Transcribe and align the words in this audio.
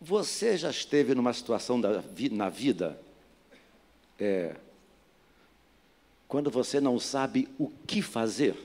Você 0.00 0.56
já 0.56 0.70
esteve 0.70 1.14
numa 1.14 1.32
situação 1.32 1.80
na 2.30 2.48
vida 2.48 3.00
é, 4.18 4.54
quando 6.28 6.50
você 6.50 6.80
não 6.80 7.00
sabe 7.00 7.48
o 7.58 7.68
que 7.86 8.00
fazer? 8.00 8.56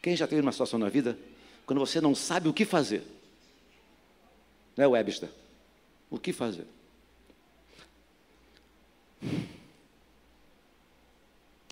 Quem 0.00 0.16
já 0.16 0.26
teve 0.26 0.42
uma 0.42 0.52
situação 0.52 0.78
na 0.78 0.88
vida 0.88 1.16
quando 1.64 1.78
você 1.78 2.00
não 2.00 2.14
sabe 2.14 2.48
o 2.48 2.52
que 2.52 2.64
fazer? 2.64 3.04
Não 4.76 4.84
é, 4.84 4.88
Webster? 4.88 5.30
O 6.10 6.18
que 6.18 6.32
fazer? 6.32 6.66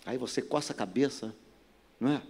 Aí 0.05 0.17
você 0.17 0.41
coça 0.41 0.73
a 0.73 0.75
cabeça, 0.75 1.33
não 1.99 2.11
é? 2.11 2.21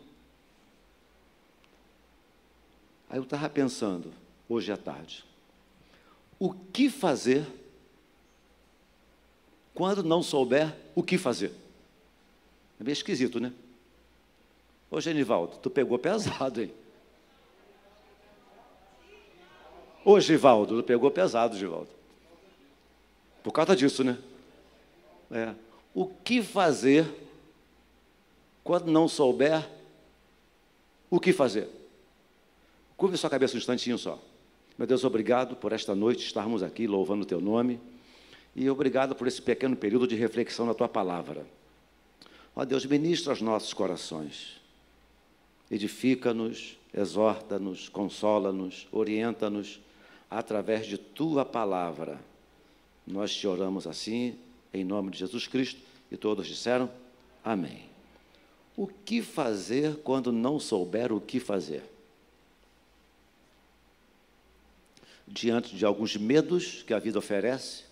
Aí 3.09 3.17
eu 3.17 3.23
estava 3.23 3.49
pensando, 3.49 4.11
hoje 4.47 4.71
à 4.71 4.77
tarde, 4.77 5.23
o 6.41 6.51
que 6.73 6.89
fazer 6.89 7.45
quando 9.75 10.01
não 10.01 10.23
souber 10.23 10.75
o 10.95 11.03
que 11.03 11.15
fazer? 11.15 11.51
É 12.79 12.83
meio 12.83 12.93
esquisito, 12.93 13.39
né? 13.39 13.53
Ô 14.89 14.99
Genivaldo, 14.99 15.57
tu 15.57 15.69
pegou 15.69 15.99
pesado, 15.99 16.63
hein? 16.63 16.73
Ô 20.03 20.19
Givaldo, 20.19 20.81
tu 20.81 20.83
pegou 20.83 21.11
pesado, 21.11 21.55
Givaldo. 21.55 21.89
Por 23.43 23.51
causa 23.51 23.75
disso, 23.75 24.03
né? 24.03 24.17
É. 25.29 25.53
O 25.93 26.07
que 26.07 26.41
fazer 26.41 27.05
quando 28.63 28.91
não 28.91 29.07
souber 29.07 29.69
o 31.07 31.19
que 31.19 31.31
fazer? 31.31 31.69
Curve 32.97 33.15
sua 33.15 33.29
cabeça 33.29 33.53
um 33.53 33.59
instantinho 33.59 33.99
só. 33.99 34.19
Meu 34.81 34.87
Deus, 34.87 35.03
obrigado 35.03 35.55
por 35.55 35.73
esta 35.73 35.93
noite 35.93 36.25
estarmos 36.25 36.63
aqui 36.63 36.87
louvando 36.87 37.21
o 37.21 37.25
teu 37.27 37.39
nome. 37.39 37.79
E 38.55 38.67
obrigado 38.67 39.13
por 39.13 39.27
esse 39.27 39.39
pequeno 39.39 39.75
período 39.75 40.07
de 40.07 40.15
reflexão 40.15 40.65
na 40.65 40.73
tua 40.73 40.89
palavra. 40.89 41.45
Ó 42.55 42.65
Deus, 42.65 42.83
ministra 42.87 43.31
os 43.31 43.43
nossos 43.43 43.75
corações. 43.75 44.59
Edifica-nos, 45.69 46.79
exorta-nos, 46.91 47.89
consola-nos, 47.89 48.87
orienta-nos 48.91 49.79
através 50.31 50.87
de 50.87 50.97
tua 50.97 51.45
palavra. 51.45 52.19
Nós 53.05 53.35
te 53.35 53.45
oramos 53.45 53.85
assim, 53.85 54.35
em 54.73 54.83
nome 54.83 55.11
de 55.11 55.19
Jesus 55.19 55.45
Cristo, 55.45 55.79
e 56.11 56.17
todos 56.17 56.47
disseram 56.47 56.89
amém. 57.45 57.83
O 58.75 58.87
que 58.87 59.21
fazer 59.21 59.97
quando 59.97 60.31
não 60.31 60.59
souber 60.59 61.13
o 61.13 61.21
que 61.21 61.39
fazer? 61.39 61.83
Diante 65.33 65.75
de 65.75 65.85
alguns 65.85 66.17
medos 66.17 66.83
que 66.83 66.93
a 66.93 66.99
vida 66.99 67.17
oferece, 67.17 67.83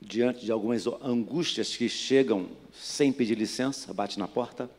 diante 0.00 0.44
de 0.44 0.50
algumas 0.50 0.86
angústias 0.86 1.76
que 1.76 1.88
chegam 1.88 2.48
sem 2.72 3.12
pedir 3.12 3.36
licença, 3.36 3.92
bate 3.92 4.18
na 4.18 4.26
porta, 4.26 4.70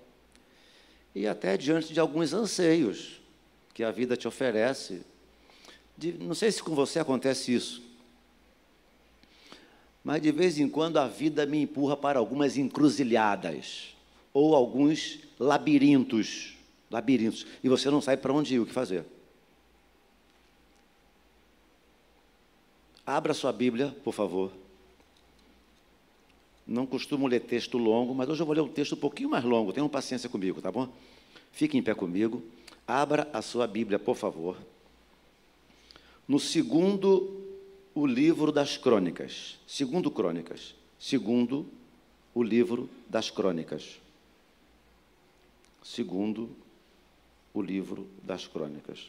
e 1.13 1.27
até 1.27 1.55
diante 1.55 1.93
de 1.93 1.99
alguns 1.99 2.33
anseios 2.33 3.21
que 3.73 3.83
a 3.83 3.91
vida 3.91 4.17
te 4.17 4.27
oferece. 4.27 5.01
De, 5.95 6.13
não 6.13 6.33
sei 6.33 6.51
se 6.51 6.63
com 6.63 6.73
você 6.73 6.99
acontece 6.99 7.53
isso, 7.53 7.83
mas 10.03 10.21
de 10.21 10.31
vez 10.31 10.57
em 10.59 10.67
quando 10.67 10.97
a 10.97 11.07
vida 11.07 11.45
me 11.45 11.61
empurra 11.61 11.95
para 11.95 12.19
algumas 12.19 12.57
encruzilhadas 12.57 13.95
ou 14.33 14.55
alguns 14.55 15.19
labirintos, 15.39 16.55
labirintos, 16.89 17.45
e 17.63 17.69
você 17.69 17.89
não 17.89 18.01
sabe 18.01 18.21
para 18.21 18.33
onde 18.33 18.55
ir, 18.55 18.59
o 18.59 18.65
que 18.65 18.73
fazer. 18.73 19.05
Abra 23.05 23.33
sua 23.33 23.51
Bíblia, 23.51 23.95
por 24.03 24.13
favor. 24.13 24.51
Não 26.65 26.85
costumo 26.85 27.27
ler 27.27 27.41
texto 27.41 27.77
longo, 27.77 28.15
mas 28.15 28.29
hoje 28.29 28.41
eu 28.41 28.45
vou 28.45 28.55
ler 28.55 28.61
um 28.61 28.69
texto 28.69 28.93
um 28.93 28.99
pouquinho 28.99 29.29
mais 29.29 29.43
longo. 29.43 29.73
Tenham 29.73 29.89
paciência 29.89 30.29
comigo, 30.29 30.61
tá 30.61 30.71
bom? 30.71 30.87
Fique 31.51 31.77
em 31.77 31.83
pé 31.83 31.93
comigo. 31.93 32.41
Abra 32.87 33.29
a 33.33 33.41
sua 33.41 33.67
Bíblia, 33.67 33.99
por 33.99 34.15
favor. 34.15 34.57
No 36.25 36.39
segundo, 36.39 37.41
o 37.93 38.05
livro 38.05 38.51
das 38.51 38.77
crônicas. 38.77 39.59
Segundo 39.67 40.09
Crônicas. 40.09 40.73
Segundo, 40.97 41.67
o 42.33 42.41
livro 42.41 42.89
das 43.09 43.29
crônicas. 43.29 43.99
Segundo, 45.83 46.49
o 47.53 47.61
livro 47.61 48.07
das 48.23 48.47
crônicas. 48.47 49.07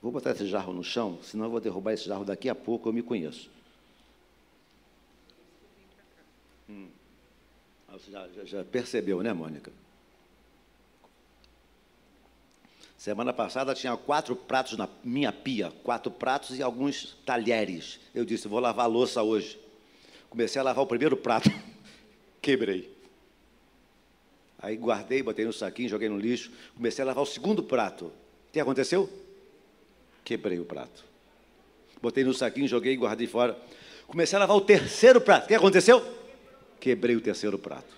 Vou 0.00 0.12
botar 0.12 0.30
esse 0.30 0.46
jarro 0.46 0.72
no 0.72 0.84
chão, 0.84 1.18
senão 1.22 1.46
eu 1.46 1.50
vou 1.50 1.60
derrubar 1.60 1.92
esse 1.92 2.04
jarro 2.04 2.24
daqui 2.24 2.48
a 2.48 2.54
pouco, 2.54 2.88
eu 2.88 2.92
me 2.92 3.02
conheço. 3.02 3.50
Hum. 6.68 6.88
Ah, 7.88 7.94
você 7.94 8.10
já, 8.10 8.28
já, 8.28 8.44
já 8.44 8.64
percebeu, 8.64 9.22
né, 9.22 9.32
Mônica? 9.32 9.72
Semana 12.96 13.32
passada 13.32 13.74
tinha 13.74 13.96
quatro 13.96 14.36
pratos 14.36 14.76
na 14.76 14.88
minha 15.02 15.32
pia, 15.32 15.72
quatro 15.82 16.10
pratos 16.10 16.58
e 16.58 16.62
alguns 16.62 17.16
talheres. 17.24 17.98
Eu 18.14 18.24
disse, 18.24 18.48
vou 18.48 18.60
lavar 18.60 18.86
a 18.86 18.88
louça 18.88 19.22
hoje. 19.22 19.58
Comecei 20.28 20.60
a 20.60 20.64
lavar 20.64 20.84
o 20.84 20.86
primeiro 20.86 21.16
prato, 21.16 21.48
quebrei. 22.42 22.92
Aí 24.58 24.76
guardei, 24.76 25.22
botei 25.22 25.44
no 25.44 25.52
saquinho, 25.52 25.88
joguei 25.88 26.08
no 26.08 26.18
lixo. 26.18 26.52
Comecei 26.74 27.02
a 27.02 27.06
lavar 27.06 27.22
o 27.22 27.26
segundo 27.26 27.62
prato. 27.62 28.06
O 28.06 28.52
que 28.52 28.60
aconteceu? 28.60 29.08
Quebrei 30.28 30.60
o 30.60 30.64
prato. 30.66 31.06
Botei 32.02 32.22
no 32.22 32.34
saquinho, 32.34 32.68
joguei 32.68 32.92
e 32.92 32.96
guardei 32.96 33.26
fora. 33.26 33.58
Comecei 34.06 34.36
a 34.36 34.40
lavar 34.40 34.58
o 34.58 34.60
terceiro 34.60 35.22
prato. 35.22 35.44
O 35.44 35.48
que 35.48 35.54
aconteceu? 35.54 36.06
Quebrei 36.78 37.16
o 37.16 37.20
terceiro 37.22 37.58
prato. 37.58 37.96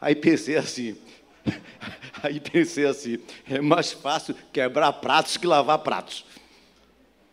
Aí 0.00 0.14
pensei 0.14 0.56
assim, 0.56 0.96
aí 2.22 2.40
pensei 2.40 2.86
assim, 2.86 3.18
é 3.46 3.60
mais 3.60 3.92
fácil 3.92 4.34
quebrar 4.50 4.94
pratos 4.94 5.36
que 5.36 5.46
lavar 5.46 5.80
pratos. 5.80 6.24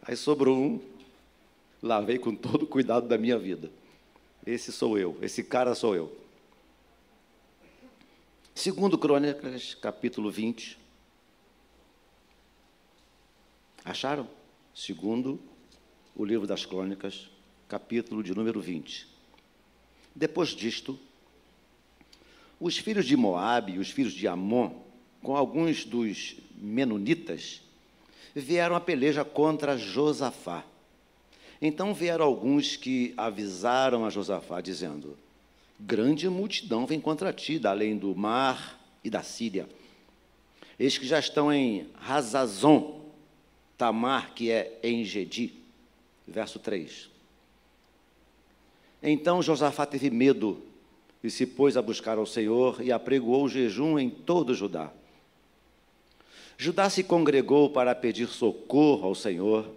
Aí 0.02 0.18
sobrou 0.18 0.58
um, 0.58 0.82
lavei 1.82 2.20
com 2.20 2.36
todo 2.36 2.64
o 2.64 2.68
cuidado 2.68 3.08
da 3.08 3.18
minha 3.18 3.40
vida. 3.40 3.72
Esse 4.46 4.70
sou 4.70 5.00
eu, 5.00 5.18
esse 5.22 5.46
cara 5.46 5.74
sou 5.76 5.96
eu. 5.96 6.14
Segundo 8.54 8.98
Crônicas, 8.98 9.76
capítulo 9.76 10.30
20. 10.30 10.81
Acharam? 13.84 14.28
Segundo 14.76 15.40
o 16.16 16.24
livro 16.24 16.46
das 16.46 16.66
Crônicas, 16.66 17.30
capítulo 17.68 18.22
de 18.22 18.36
número 18.36 18.62
20. 18.62 19.08
Depois 20.16 20.50
disto, 20.50 21.00
os 22.60 22.78
filhos 22.78 23.06
de 23.06 23.18
Moabe 23.18 23.74
e 23.74 23.80
os 23.80 23.90
filhos 23.90 24.14
de 24.14 24.28
Amon, 24.28 24.72
com 25.24 25.36
alguns 25.36 25.84
dos 25.84 26.36
menonitas, 26.56 27.62
vieram 28.36 28.76
a 28.76 28.80
peleja 28.80 29.26
contra 29.26 29.78
Josafá. 29.78 30.64
Então 31.60 31.94
vieram 31.94 32.26
alguns 32.26 32.76
que 32.76 33.16
avisaram 33.18 34.06
a 34.06 34.12
Josafá, 34.12 34.62
dizendo: 34.62 35.18
Grande 35.80 36.30
multidão 36.30 36.86
vem 36.86 37.02
contra 37.02 37.34
ti, 37.34 37.58
da 37.58 37.72
além 37.72 37.98
do 37.98 38.16
mar 38.16 38.80
e 39.04 39.10
da 39.10 39.24
Síria. 39.24 39.68
Eis 40.78 41.00
que 41.00 41.06
já 41.08 41.18
estão 41.18 41.52
em 41.52 41.88
Razazon, 42.00 43.01
Tamar, 43.82 44.36
que 44.36 44.52
é 44.52 44.78
em 44.84 45.04
Gedi. 45.04 45.56
Verso 46.28 46.60
3. 46.60 47.10
Então 49.02 49.42
Josafá 49.42 49.88
teve 49.88 50.12
medo 50.12 50.62
e 51.24 51.32
se 51.32 51.48
pôs 51.48 51.76
a 51.76 51.82
buscar 51.82 52.20
ao 52.20 52.28
Senhor 52.28 52.80
e 52.84 52.92
apregoou 52.92 53.46
o 53.46 53.50
jejum 53.50 53.98
em 53.98 54.08
todo 54.08 54.54
Judá. 54.54 54.92
Judá 56.60 56.92
se 56.92 57.04
congregou 57.04 57.72
para 57.72 57.96
pedir 57.96 58.28
socorro 58.28 59.08
ao 59.08 59.16
Senhor. 59.16 59.68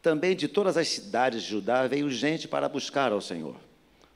Também 0.00 0.36
de 0.36 0.46
todas 0.46 0.76
as 0.76 0.86
cidades 0.86 1.42
de 1.42 1.48
Judá 1.48 1.88
veio 1.88 2.08
gente 2.08 2.46
para 2.46 2.68
buscar 2.68 3.10
ao 3.10 3.20
Senhor. 3.20 3.56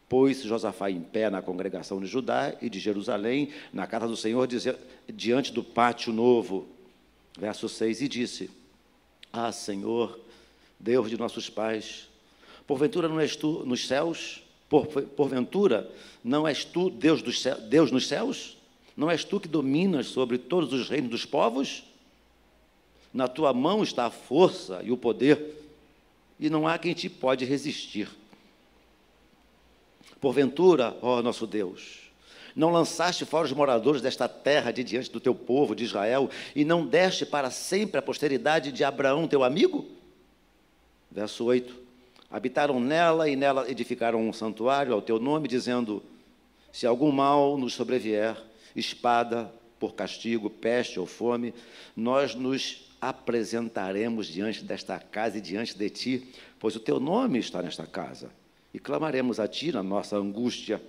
Pôs 0.09 0.41
Josafá 0.43 0.89
em 0.89 1.01
pé 1.01 1.29
na 1.29 1.43
congregação 1.43 1.99
de 1.99 2.07
Judá 2.07 2.55
e 2.63 2.71
de 2.71 2.79
Jerusalém, 2.79 3.49
na 3.73 3.89
casa 3.89 4.07
do 4.07 4.17
Senhor, 4.17 4.47
diante 5.13 5.53
do 5.53 5.65
pátio 5.65 6.13
novo. 6.13 6.69
Verso 7.37 7.69
6: 7.69 8.03
E 8.03 8.09
disse: 8.09 8.66
Ah, 9.33 9.53
Senhor, 9.53 10.19
Deus 10.79 11.11
de 11.11 11.17
nossos 11.17 11.51
pais, 11.51 12.09
Porventura 12.67 13.09
não 13.09 13.21
és 13.21 13.37
tu 13.37 13.65
nos 13.65 13.87
céus? 13.87 14.43
Por, 14.69 14.87
porventura 14.87 15.89
não 16.25 16.47
és 16.47 16.65
tu 16.65 16.91
Deus, 16.91 17.23
dos 17.23 17.41
céus, 17.41 17.63
Deus 17.63 17.93
nos 17.93 18.09
céus? 18.09 18.57
Não 18.97 19.11
és 19.11 19.25
tu 19.25 19.39
que 19.39 19.47
dominas 19.47 20.07
sobre 20.07 20.37
todos 20.37 20.73
os 20.73 20.89
reinos 20.89 21.11
dos 21.11 21.25
povos? 21.25 21.85
Na 23.15 23.29
tua 23.29 23.53
mão 23.53 23.83
está 23.83 24.07
a 24.07 24.11
força 24.11 24.83
e 24.83 24.91
o 24.91 24.97
poder, 24.97 25.63
e 26.41 26.51
não 26.51 26.67
há 26.67 26.77
quem 26.77 26.93
te 26.93 27.09
pode 27.09 27.45
resistir. 27.45 28.09
Porventura, 30.21 30.97
ó 31.01 31.23
nosso 31.23 31.47
Deus, 31.47 32.06
Não 32.57 32.71
lançaste 32.71 33.27
fora 33.27 33.45
os 33.45 33.53
moradores 33.53 34.01
desta 34.01 34.27
terra 34.27 34.73
de 34.73 34.83
diante 34.83 35.13
do 35.13 35.21
teu 35.21 35.35
povo 35.35 35.77
de 35.77 35.85
Israel, 35.85 36.31
e 36.55 36.65
não 36.65 36.87
deste 36.87 37.27
para 37.27 37.51
sempre 37.51 37.99
a 37.99 38.03
posteridade 38.03 38.73
de 38.73 38.83
Abraão, 38.83 39.29
teu 39.29 39.45
amigo? 39.45 39.85
Verso 41.11 41.45
8: 41.45 41.77
Habitaram 42.31 42.81
nela 42.81 43.29
e 43.29 43.37
nela 43.37 43.71
edificaram 43.71 44.27
um 44.27 44.33
santuário 44.33 44.95
ao 44.95 45.03
teu 45.03 45.21
nome, 45.21 45.47
dizendo: 45.47 46.03
Se 46.73 46.87
algum 46.87 47.13
mal 47.13 47.59
nos 47.59 47.75
sobrevier, 47.75 48.35
espada, 48.75 49.53
por 49.79 49.95
castigo, 49.95 50.49
peste 50.49 50.99
ou 50.99 51.05
fome, 51.05 51.53
nós 51.95 52.35
nos 52.35 52.87
apresentaremos 52.99 54.27
diante 54.27 54.65
desta 54.65 54.99
casa 54.99 55.37
e 55.37 55.43
diante 55.43 55.77
de 55.77 55.91
ti, 55.91 56.29
pois 56.59 56.75
o 56.75 56.81
teu 56.81 56.99
nome 56.99 57.39
está 57.39 57.61
nesta 57.61 57.87
casa, 57.87 58.31
e 58.73 58.79
clamaremos 58.79 59.39
a 59.39 59.47
ti 59.47 59.71
na 59.71 59.83
nossa 59.83 60.17
angústia, 60.17 60.81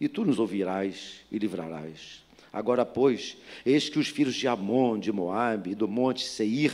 e 0.00 0.08
tu 0.08 0.24
nos 0.24 0.38
ouvirás 0.38 1.20
e 1.30 1.38
livrarás. 1.38 2.24
Agora, 2.52 2.84
pois, 2.84 3.36
eis 3.64 3.88
que 3.88 3.98
os 3.98 4.08
filhos 4.08 4.34
de 4.34 4.48
Amon, 4.48 4.98
de 4.98 5.12
Moabe 5.12 5.70
e 5.70 5.74
do 5.74 5.88
monte 5.88 6.24
Seir, 6.24 6.72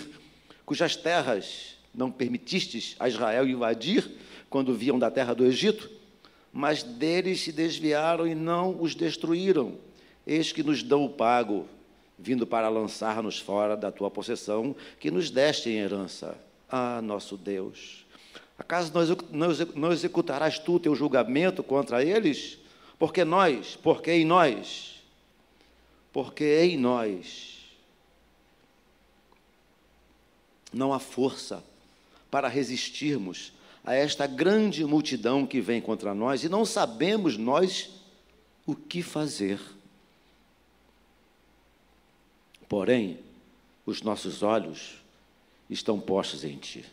cujas 0.65 0.97
terras 0.97 1.77
não 1.95 2.11
permitistes 2.11 2.97
a 2.99 3.09
Israel 3.09 3.49
invadir 3.49 4.09
quando 4.49 4.75
viam 4.75 4.99
da 4.99 5.11
terra 5.11 5.35
do 5.35 5.45
Egito, 5.45 5.91
mas 6.53 6.83
deles 6.83 7.41
se 7.41 7.53
desviaram 7.53 8.27
e 8.27 8.35
não 8.35 8.81
os 8.81 8.95
destruíram 8.95 9.79
Eis 10.27 10.53
que 10.53 10.63
nos 10.63 10.83
dão 10.83 11.05
o 11.05 11.11
pago, 11.11 11.67
vindo 12.19 12.47
para 12.47 12.69
lançar-nos 12.69 13.39
fora 13.39 13.77
da 13.77 13.91
tua 13.91 14.11
possessão, 14.11 14.75
que 15.01 15.11
nos 15.11 15.31
deste 15.31 15.69
em 15.69 15.79
herança. 15.79 16.37
Ah, 16.71 17.03
nosso 17.03 17.37
Deus, 17.37 18.07
acaso 18.57 18.93
não 19.75 19.93
executarás 19.93 20.59
tu 20.59 20.79
teu 20.79 20.95
julgamento 20.95 21.63
contra 21.63 22.05
eles? 22.05 22.59
Porque 23.03 23.25
nós, 23.25 23.75
porque 23.83 24.13
em 24.13 24.25
nós, 24.25 25.03
porque 26.13 26.61
em 26.63 26.79
nós 26.79 27.59
não 30.73 30.95
há 30.95 31.01
força 31.01 31.65
para 32.31 32.47
resistirmos 32.47 33.53
a 33.85 33.93
esta 33.93 34.25
grande 34.29 34.85
multidão 34.85 35.45
que 35.45 35.61
vem 35.61 35.81
contra 35.81 36.15
nós 36.15 36.45
e 36.45 36.49
não 36.49 36.65
sabemos 36.65 37.37
nós 37.37 37.91
o 38.65 38.77
que 38.77 39.03
fazer. 39.03 39.61
Porém, 42.69 43.19
os 43.85 44.01
nossos 44.01 44.45
olhos 44.45 45.03
estão 45.69 45.99
postos 45.99 46.45
em 46.45 46.57
Ti. 46.57 46.85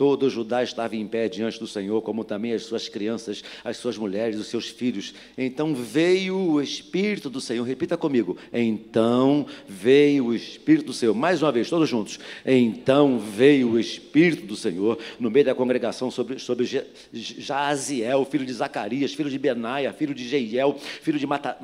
Todo 0.00 0.30
Judá 0.30 0.62
estava 0.62 0.96
em 0.96 1.06
pé 1.06 1.28
diante 1.28 1.60
do 1.60 1.66
Senhor, 1.66 2.00
como 2.00 2.24
também 2.24 2.54
as 2.54 2.62
suas 2.62 2.88
crianças, 2.88 3.44
as 3.62 3.76
suas 3.76 3.98
mulheres, 3.98 4.40
os 4.40 4.46
seus 4.46 4.66
filhos. 4.66 5.12
Então 5.36 5.74
veio 5.74 6.38
o 6.38 6.62
Espírito 6.62 7.28
do 7.28 7.38
Senhor. 7.38 7.64
Repita 7.64 7.98
comigo. 7.98 8.34
Então 8.50 9.44
veio 9.68 10.28
o 10.28 10.34
Espírito 10.34 10.86
do 10.86 10.94
Senhor. 10.94 11.14
Mais 11.14 11.42
uma 11.42 11.52
vez, 11.52 11.68
todos 11.68 11.86
juntos. 11.86 12.18
Então 12.46 13.18
veio 13.18 13.72
o 13.72 13.78
Espírito 13.78 14.46
do 14.46 14.56
Senhor 14.56 14.98
no 15.18 15.30
meio 15.30 15.44
da 15.44 15.54
congregação 15.54 16.10
sobre, 16.10 16.38
sobre 16.38 16.66
Jaziel, 17.12 18.24
filho 18.24 18.46
de 18.46 18.54
Zacarias, 18.54 19.12
filho 19.12 19.28
de 19.28 19.38
Benaia, 19.38 19.92
filho 19.92 20.14
de 20.14 20.26
Jeiel, 20.26 20.78
filho 20.78 21.18
de 21.18 21.26
Mata, 21.26 21.58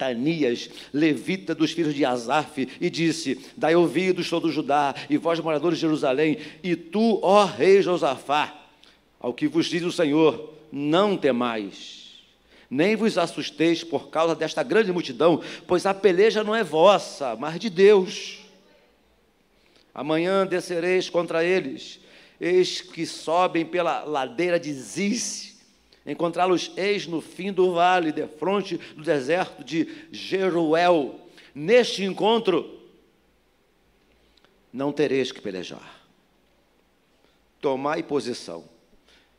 Matanias, 0.00 0.70
levita 0.92 1.54
dos 1.54 1.72
filhos 1.72 1.94
de 1.94 2.04
Asaf, 2.04 2.66
e 2.80 2.88
disse: 2.88 3.38
Dai 3.56 3.74
ouvidos 3.74 4.30
todo 4.30 4.50
Judá, 4.50 4.94
e 5.10 5.18
vós 5.18 5.38
moradores 5.40 5.76
de 5.76 5.82
Jerusalém, 5.82 6.38
e 6.62 6.74
tu, 6.74 7.20
ó 7.22 7.44
rei 7.44 7.82
Josafá, 7.82 8.54
ao 9.20 9.34
que 9.34 9.46
vos 9.46 9.66
diz 9.66 9.82
o 9.82 9.92
Senhor: 9.92 10.54
não 10.72 11.16
temais, 11.16 12.22
nem 12.70 12.96
vos 12.96 13.18
assusteis 13.18 13.84
por 13.84 14.08
causa 14.08 14.34
desta 14.34 14.62
grande 14.62 14.90
multidão, 14.90 15.42
pois 15.66 15.84
a 15.84 15.92
peleja 15.92 16.42
não 16.42 16.56
é 16.56 16.64
vossa, 16.64 17.36
mas 17.36 17.60
de 17.60 17.68
Deus. 17.68 18.38
Amanhã 19.94 20.46
descereis 20.46 21.10
contra 21.10 21.44
eles, 21.44 22.00
eis 22.40 22.80
que 22.80 23.04
sobem 23.04 23.66
pela 23.66 24.04
ladeira 24.04 24.58
de 24.58 24.72
Ziz, 24.72 25.49
encontrá-los 26.06 26.72
eis 26.76 27.06
no 27.06 27.20
fim 27.20 27.52
do 27.52 27.72
vale, 27.72 28.12
de 28.12 28.26
fronte 28.26 28.76
do 28.96 29.02
deserto 29.02 29.62
de 29.64 29.88
Jeruel. 30.10 31.20
Neste 31.54 32.04
encontro, 32.04 32.78
não 34.72 34.92
tereis 34.92 35.32
que 35.32 35.40
pelejar 35.40 36.00
tomai 37.60 38.02
posição, 38.02 38.64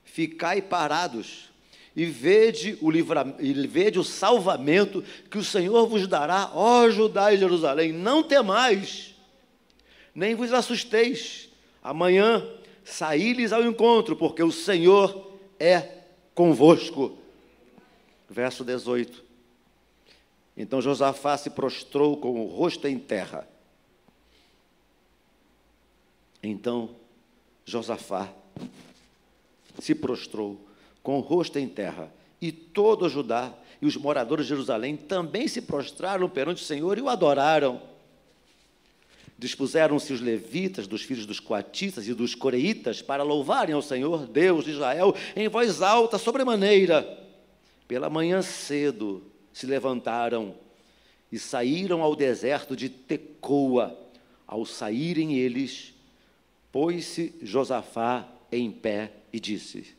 ficai 0.04 0.62
parados 0.62 1.50
e 1.96 2.06
vede 2.06 2.78
o, 2.82 2.90
livra, 2.90 3.36
e 3.40 3.52
vede 3.68 4.00
o 4.00 4.04
salvamento 4.04 5.04
que 5.30 5.38
o 5.38 5.44
Senhor 5.44 5.88
vos 5.88 6.08
dará, 6.08 6.52
ó 6.54 6.90
Judá 6.90 7.34
e 7.34 7.38
Jerusalém. 7.38 7.92
Não 7.92 8.24
temais, 8.24 9.16
nem 10.16 10.36
vos 10.36 10.54
assusteis. 10.54 11.50
Amanhã 11.84 12.48
saí-lhes 12.84 13.52
ao 13.52 13.64
encontro, 13.64 14.16
porque 14.16 14.44
o 14.44 14.52
Senhor 14.52 15.38
é 15.60 16.01
convosco. 16.34 17.18
Verso 18.30 18.64
18. 18.64 19.24
Então 20.56 20.82
Josafá 20.82 21.38
se 21.38 21.50
prostrou 21.50 22.18
com 22.18 22.46
o 22.46 22.48
rosto 22.48 22.88
em 22.88 22.98
terra. 22.98 23.48
Então 26.44 26.90
Josafá 27.66 28.30
se 29.80 29.96
prostrou 29.96 30.60
com 31.04 31.18
o 31.18 31.22
rosto 31.22 31.58
em 31.58 31.68
terra, 31.68 32.12
e 32.40 32.52
todo 32.52 33.10
Judá 33.10 33.54
e 33.82 33.86
os 33.86 33.96
moradores 33.96 34.46
de 34.46 34.50
Jerusalém 34.50 34.96
também 34.96 35.48
se 35.48 35.62
prostraram 35.62 36.30
perante 36.30 36.62
o 36.62 36.66
Senhor 36.66 36.98
e 36.98 37.02
o 37.02 37.10
adoraram. 37.10 37.82
Dispuseram-se 39.42 40.14
os 40.14 40.22
levitas 40.22 40.86
dos 40.86 41.02
filhos 41.02 41.26
dos 41.26 41.40
coatitas 41.40 42.08
e 42.08 42.14
dos 42.14 42.36
coreitas 42.36 43.02
para 43.02 43.24
louvarem 43.24 43.74
ao 43.74 43.82
Senhor, 43.82 44.28
Deus 44.28 44.66
de 44.66 44.70
Israel, 44.70 45.16
em 45.36 45.50
voz 45.50 45.82
alta, 45.82 46.20
sobremaneira. 46.20 47.28
Pela 47.88 48.08
manhã 48.08 48.44
cedo 48.44 49.24
se 49.52 49.66
levantaram 49.66 50.54
e 51.32 51.40
saíram 51.40 52.04
ao 52.04 52.16
deserto 52.16 52.76
de 52.76 52.88
Tecoa. 52.88 53.98
Ao 54.46 54.64
saírem 54.64 55.36
eles, 55.40 55.96
Pôs-se 56.72 57.34
Josafá 57.42 58.30
em 58.52 58.72
pé 58.72 59.12
e 59.34 59.40
disse: 59.40 59.96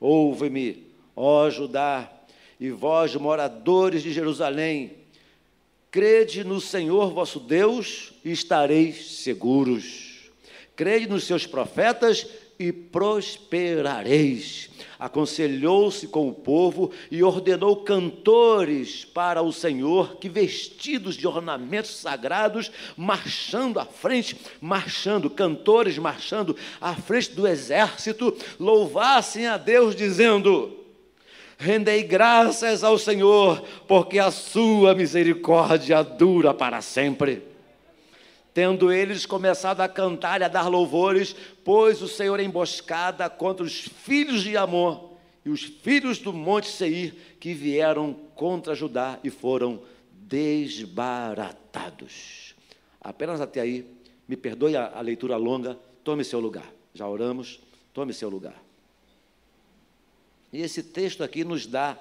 Ouve-me, 0.00 0.86
ó 1.14 1.50
Judá, 1.50 2.10
e 2.58 2.70
vós, 2.70 3.14
moradores 3.14 4.02
de 4.02 4.10
Jerusalém, 4.10 4.99
crede 5.90 6.44
no 6.44 6.60
Senhor 6.60 7.12
vosso 7.12 7.40
Deus 7.40 8.12
e 8.24 8.30
estareis 8.30 9.22
seguros. 9.22 10.30
Crede 10.76 11.08
nos 11.08 11.24
seus 11.24 11.46
profetas 11.46 12.26
e 12.58 12.72
prosperareis. 12.72 14.70
Aconselhou-se 14.98 16.06
com 16.08 16.28
o 16.28 16.32
povo 16.32 16.90
e 17.10 17.22
ordenou 17.22 17.76
cantores 17.76 19.04
para 19.04 19.42
o 19.42 19.50
Senhor, 19.50 20.16
que 20.16 20.28
vestidos 20.28 21.16
de 21.16 21.26
ornamentos 21.26 21.90
sagrados, 21.96 22.70
marchando 22.96 23.80
à 23.80 23.86
frente, 23.86 24.36
marchando, 24.60 25.30
cantores 25.30 25.96
marchando 25.96 26.54
à 26.80 26.94
frente 26.94 27.32
do 27.32 27.48
exército, 27.48 28.36
louvassem 28.58 29.46
a 29.46 29.56
Deus, 29.56 29.96
dizendo: 29.96 30.79
Rendei 31.60 32.02
graças 32.02 32.82
ao 32.82 32.96
Senhor, 32.96 33.62
porque 33.86 34.18
a 34.18 34.30
sua 34.30 34.94
misericórdia 34.94 36.02
dura 36.02 36.54
para 36.54 36.80
sempre. 36.80 37.42
Tendo 38.54 38.90
eles 38.90 39.26
começado 39.26 39.82
a 39.82 39.88
cantar 39.88 40.40
e 40.40 40.44
a 40.44 40.48
dar 40.48 40.68
louvores, 40.68 41.36
pôs 41.62 42.00
o 42.00 42.08
Senhor 42.08 42.40
emboscada 42.40 43.28
contra 43.28 43.62
os 43.62 43.78
filhos 43.78 44.42
de 44.42 44.56
Amor 44.56 45.10
e 45.44 45.50
os 45.50 45.64
filhos 45.64 46.18
do 46.18 46.32
monte 46.32 46.66
Seir, 46.66 47.14
que 47.38 47.52
vieram 47.52 48.14
contra 48.34 48.74
Judá 48.74 49.18
e 49.22 49.28
foram 49.28 49.82
desbaratados. 50.12 52.54
Apenas 53.02 53.38
até 53.38 53.60
aí, 53.60 53.84
me 54.26 54.34
perdoe 54.34 54.76
a, 54.76 54.92
a 54.94 55.02
leitura 55.02 55.36
longa, 55.36 55.78
tome 56.02 56.24
seu 56.24 56.40
lugar. 56.40 56.72
Já 56.94 57.06
oramos, 57.06 57.60
tome 57.92 58.14
seu 58.14 58.30
lugar. 58.30 58.69
E 60.52 60.60
esse 60.60 60.82
texto 60.82 61.22
aqui 61.22 61.44
nos 61.44 61.66
dá 61.66 61.98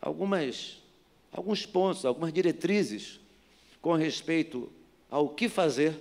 algumas, 0.00 0.78
alguns 1.32 1.66
pontos, 1.66 2.04
algumas 2.04 2.32
diretrizes 2.32 3.20
com 3.80 3.94
respeito 3.94 4.70
ao 5.10 5.28
que 5.28 5.48
fazer 5.48 5.98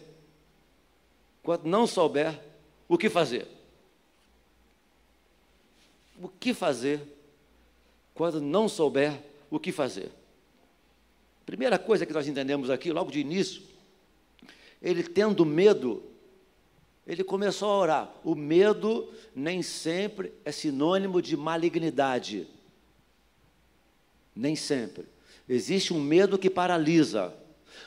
quando 1.42 1.66
não 1.66 1.88
souber 1.88 2.40
o 2.88 2.98
que 2.98 3.10
fazer. 3.10 3.48
O 6.22 6.28
que 6.28 6.54
fazer 6.54 7.02
quando 8.14 8.42
não 8.42 8.68
souber 8.68 9.20
o 9.50 9.60
que 9.60 9.72
fazer? 9.72 10.12
Primeira 11.46 11.80
coisa 11.80 12.06
que 12.06 12.14
nós 12.14 12.28
entendemos 12.28 12.70
aqui, 12.70 12.92
logo 12.92 13.10
de 13.10 13.20
início, 13.20 13.64
ele 14.82 15.02
tendo 15.02 15.46
medo, 15.46 16.04
ele 17.10 17.24
começou 17.24 17.72
a 17.72 17.78
orar. 17.78 18.14
O 18.24 18.36
medo 18.36 19.12
nem 19.36 19.64
sempre 19.64 20.32
é 20.46 20.52
sinônimo 20.52 21.24
de 21.24 21.36
malignidade. 21.36 22.48
Nem 24.36 24.56
sempre. 24.56 25.06
Existe 25.48 25.92
um 25.92 26.00
medo 26.00 26.38
que 26.38 26.52
paralisa. 26.52 27.34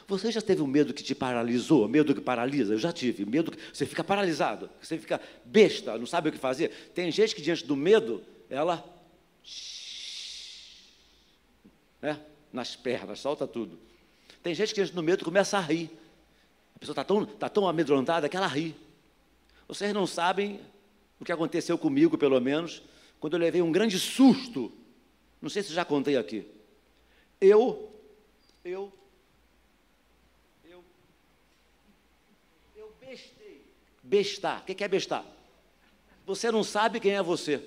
Você 0.09 0.33
já 0.33 0.43
teve 0.43 0.61
um 0.61 0.67
medo 0.67 0.93
que 0.93 1.05
te 1.05 1.15
paralisou? 1.15 1.87
Medo 1.87 2.13
que 2.17 2.21
paralisa? 2.21 2.75
Eu 2.75 2.79
já 2.79 2.93
tive. 2.93 3.25
Medo 3.25 3.53
que 3.53 3.59
você 3.73 3.87
fica 3.87 4.03
paralisado, 4.03 4.69
você 4.81 4.99
fica 4.99 5.21
besta, 5.45 5.97
não 5.97 6.05
sabe 6.07 6.29
o 6.29 6.33
que 6.33 6.39
fazer. 6.39 6.91
Tem 6.93 7.09
gente 7.13 7.37
que 7.37 7.41
diante 7.41 7.65
do 7.65 7.77
medo, 7.77 8.25
ela 8.51 8.85
né? 12.01 12.19
nas 12.53 12.75
pernas, 12.75 13.21
solta 13.21 13.47
tudo. 13.47 13.79
Tem 14.43 14.53
gente 14.53 14.71
que 14.71 14.81
diante 14.81 14.93
do 14.93 15.03
medo 15.03 15.25
começa 15.25 15.59
a 15.59 15.61
rir. 15.61 15.89
A 16.75 16.81
pessoa 16.81 16.93
está 16.93 17.05
tão, 17.05 17.25
tá 17.25 17.49
tão 17.49 17.69
amedrontada 17.69 18.29
que 18.29 18.37
ela 18.37 18.49
ri. 18.49 18.75
Vocês 19.67 19.93
não 19.93 20.07
sabem 20.07 20.61
o 21.21 21.25
que 21.25 21.33
aconteceu 21.33 21.79
comigo, 21.79 22.19
pelo 22.19 22.41
menos, 22.41 22.83
quando 23.21 23.35
eu 23.35 23.41
levei 23.41 23.63
um 23.63 23.73
grande 23.73 23.99
susto. 23.99 24.73
Não 25.41 25.49
sei 25.49 25.63
se 25.63 25.73
já 25.73 25.85
contei 25.85 26.17
aqui. 26.17 26.47
Eu, 27.41 27.93
eu, 28.65 28.93
eu, 30.65 30.85
eu 32.77 32.93
bestei. 33.01 33.65
Bestar. 34.03 34.63
O 34.63 34.65
que 34.65 34.83
é 34.83 34.89
bestar? 34.89 35.25
Você 36.27 36.51
não 36.51 36.65
sabe 36.65 37.01
quem 37.01 37.15
é 37.15 37.23
você. 37.23 37.63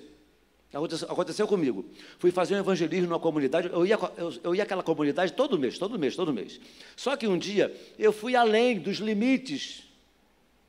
Aconteceu, 0.72 1.10
aconteceu, 1.10 1.48
comigo. 1.48 1.86
Fui 2.18 2.30
fazer 2.30 2.54
um 2.54 2.58
evangelismo 2.58 3.08
numa 3.08 3.20
comunidade, 3.20 3.68
eu 3.72 3.86
ia, 3.86 3.98
eu, 4.16 4.34
eu 4.42 4.54
ia 4.54 4.64
àquela 4.64 4.82
comunidade 4.82 5.32
todo 5.32 5.58
mês, 5.58 5.78
todo 5.78 5.98
mês, 5.98 6.16
todo 6.16 6.32
mês. 6.32 6.60
Só 6.94 7.16
que 7.16 7.26
um 7.26 7.38
dia 7.38 7.74
eu 7.98 8.12
fui 8.12 8.36
além 8.36 8.78
dos 8.78 8.98
limites 8.98 9.85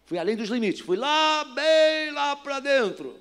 Fui 0.07 0.17
além 0.17 0.37
dos 0.37 0.47
limites, 0.47 0.79
fui 0.79 0.95
lá, 0.95 1.43
bem 1.43 2.11
lá 2.11 2.33
para 2.37 2.61
dentro. 2.61 3.13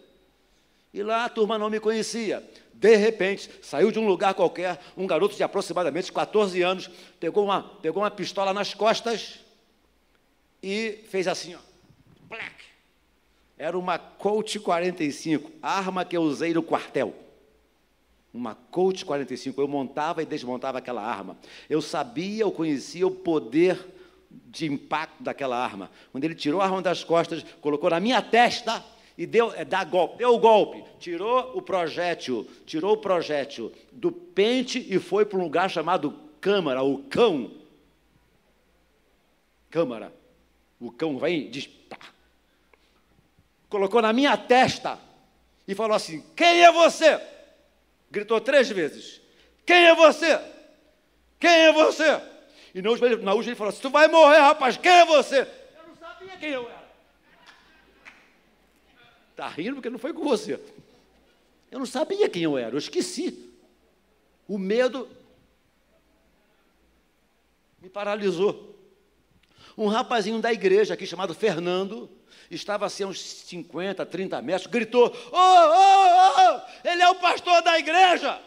E 0.94 1.02
lá 1.02 1.24
a 1.24 1.28
turma 1.28 1.58
não 1.58 1.68
me 1.68 1.80
conhecia. 1.80 2.48
De 2.72 2.94
repente, 2.94 3.50
saiu 3.60 3.90
de 3.90 3.98
um 3.98 4.06
lugar 4.06 4.34
qualquer, 4.34 4.80
um 4.96 5.04
garoto 5.04 5.34
de 5.34 5.42
aproximadamente 5.42 6.12
14 6.12 6.62
anos, 6.62 6.88
pegou 7.18 7.44
uma, 7.44 7.60
pegou 7.60 8.04
uma 8.04 8.10
pistola 8.10 8.54
nas 8.54 8.72
costas 8.72 9.40
e 10.62 11.00
fez 11.08 11.26
assim, 11.26 11.56
ó. 11.56 11.58
Black. 12.28 12.54
Era 13.58 13.76
uma 13.76 13.98
Colt 13.98 14.56
45, 14.60 15.50
arma 15.60 16.04
que 16.04 16.16
eu 16.16 16.22
usei 16.22 16.54
no 16.54 16.62
quartel. 16.62 17.12
Uma 18.32 18.54
Colt 18.70 19.02
45. 19.04 19.60
Eu 19.60 19.66
montava 19.66 20.22
e 20.22 20.26
desmontava 20.26 20.78
aquela 20.78 21.02
arma. 21.02 21.36
Eu 21.68 21.82
sabia, 21.82 22.44
eu 22.44 22.52
conhecia 22.52 23.08
o 23.08 23.10
poder 23.10 23.95
de 24.30 24.66
impacto 24.66 25.22
daquela 25.22 25.56
arma. 25.56 25.90
Quando 26.12 26.24
ele 26.24 26.34
tirou 26.34 26.60
a 26.60 26.64
arma 26.64 26.82
das 26.82 27.04
costas, 27.04 27.44
colocou 27.60 27.90
na 27.90 28.00
minha 28.00 28.20
testa 28.22 28.84
e 29.16 29.26
deu, 29.26 29.52
é, 29.54 29.64
dá 29.64 29.82
golpe, 29.84 30.18
deu 30.18 30.34
o 30.34 30.38
golpe, 30.38 30.84
tirou 30.98 31.56
o 31.56 31.62
projétil, 31.62 32.48
tirou 32.66 32.94
o 32.94 32.98
projétil 32.98 33.72
do 33.92 34.12
pente 34.12 34.84
e 34.88 34.98
foi 34.98 35.24
para 35.24 35.38
um 35.38 35.42
lugar 35.42 35.70
chamado 35.70 36.14
câmara, 36.40 36.82
o 36.82 36.98
cão. 37.04 37.50
Câmara. 39.70 40.12
O 40.78 40.90
cão 40.90 41.26
e 41.26 41.48
diz, 41.48 41.66
pá. 41.66 41.98
Colocou 43.68 44.02
na 44.02 44.12
minha 44.12 44.36
testa 44.36 44.98
e 45.66 45.74
falou 45.74 45.96
assim: 45.96 46.22
Quem 46.36 46.62
é 46.62 46.70
você? 46.70 47.20
Gritou 48.10 48.40
três 48.40 48.68
vezes: 48.68 49.20
Quem 49.64 49.86
é 49.86 49.94
você? 49.94 50.38
Quem 51.38 51.50
é 51.50 51.72
você? 51.72 52.35
E 52.76 52.82
na 52.82 52.90
última, 52.90 53.08
na 53.08 53.32
última 53.32 53.52
ele 53.52 53.56
falou 53.56 53.70
assim: 53.70 53.80
Tu 53.80 53.88
vai 53.88 54.06
morrer, 54.06 54.36
rapaz, 54.36 54.76
quem 54.76 54.92
é 54.92 55.06
você? 55.06 55.40
Eu 55.40 55.88
não 55.88 55.96
sabia 55.96 56.36
quem 56.36 56.50
eu 56.50 56.68
era. 56.68 56.86
Está 59.30 59.48
rindo 59.48 59.76
porque 59.76 59.88
não 59.88 59.98
foi 59.98 60.12
com 60.12 60.22
você. 60.22 60.60
Eu 61.70 61.78
não 61.78 61.86
sabia 61.86 62.28
quem 62.28 62.42
eu 62.42 62.58
era, 62.58 62.74
eu 62.74 62.78
esqueci. 62.78 63.50
O 64.46 64.58
medo 64.58 65.08
me 67.80 67.88
paralisou. 67.88 68.78
Um 69.74 69.86
rapazinho 69.86 70.42
da 70.42 70.52
igreja 70.52 70.92
aqui 70.92 71.06
chamado 71.06 71.34
Fernando, 71.34 72.10
estava 72.50 72.84
assim 72.84 73.04
a 73.04 73.06
uns 73.06 73.22
50, 73.22 74.04
30 74.04 74.42
metros, 74.42 74.66
gritou: 74.66 75.06
Ô, 75.32 75.38
ô, 75.38 76.56
ô, 76.56 76.60
ele 76.84 77.00
é 77.00 77.08
o 77.08 77.14
pastor 77.14 77.62
da 77.62 77.78
igreja. 77.78 78.38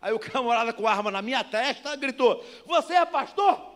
Aí 0.00 0.12
o 0.12 0.20
camarada 0.20 0.72
com 0.72 0.86
arma 0.86 1.10
na 1.10 1.20
minha 1.20 1.42
testa 1.42 1.96
gritou: 1.96 2.44
Você 2.64 2.94
é 2.94 3.04
pastor? 3.04 3.71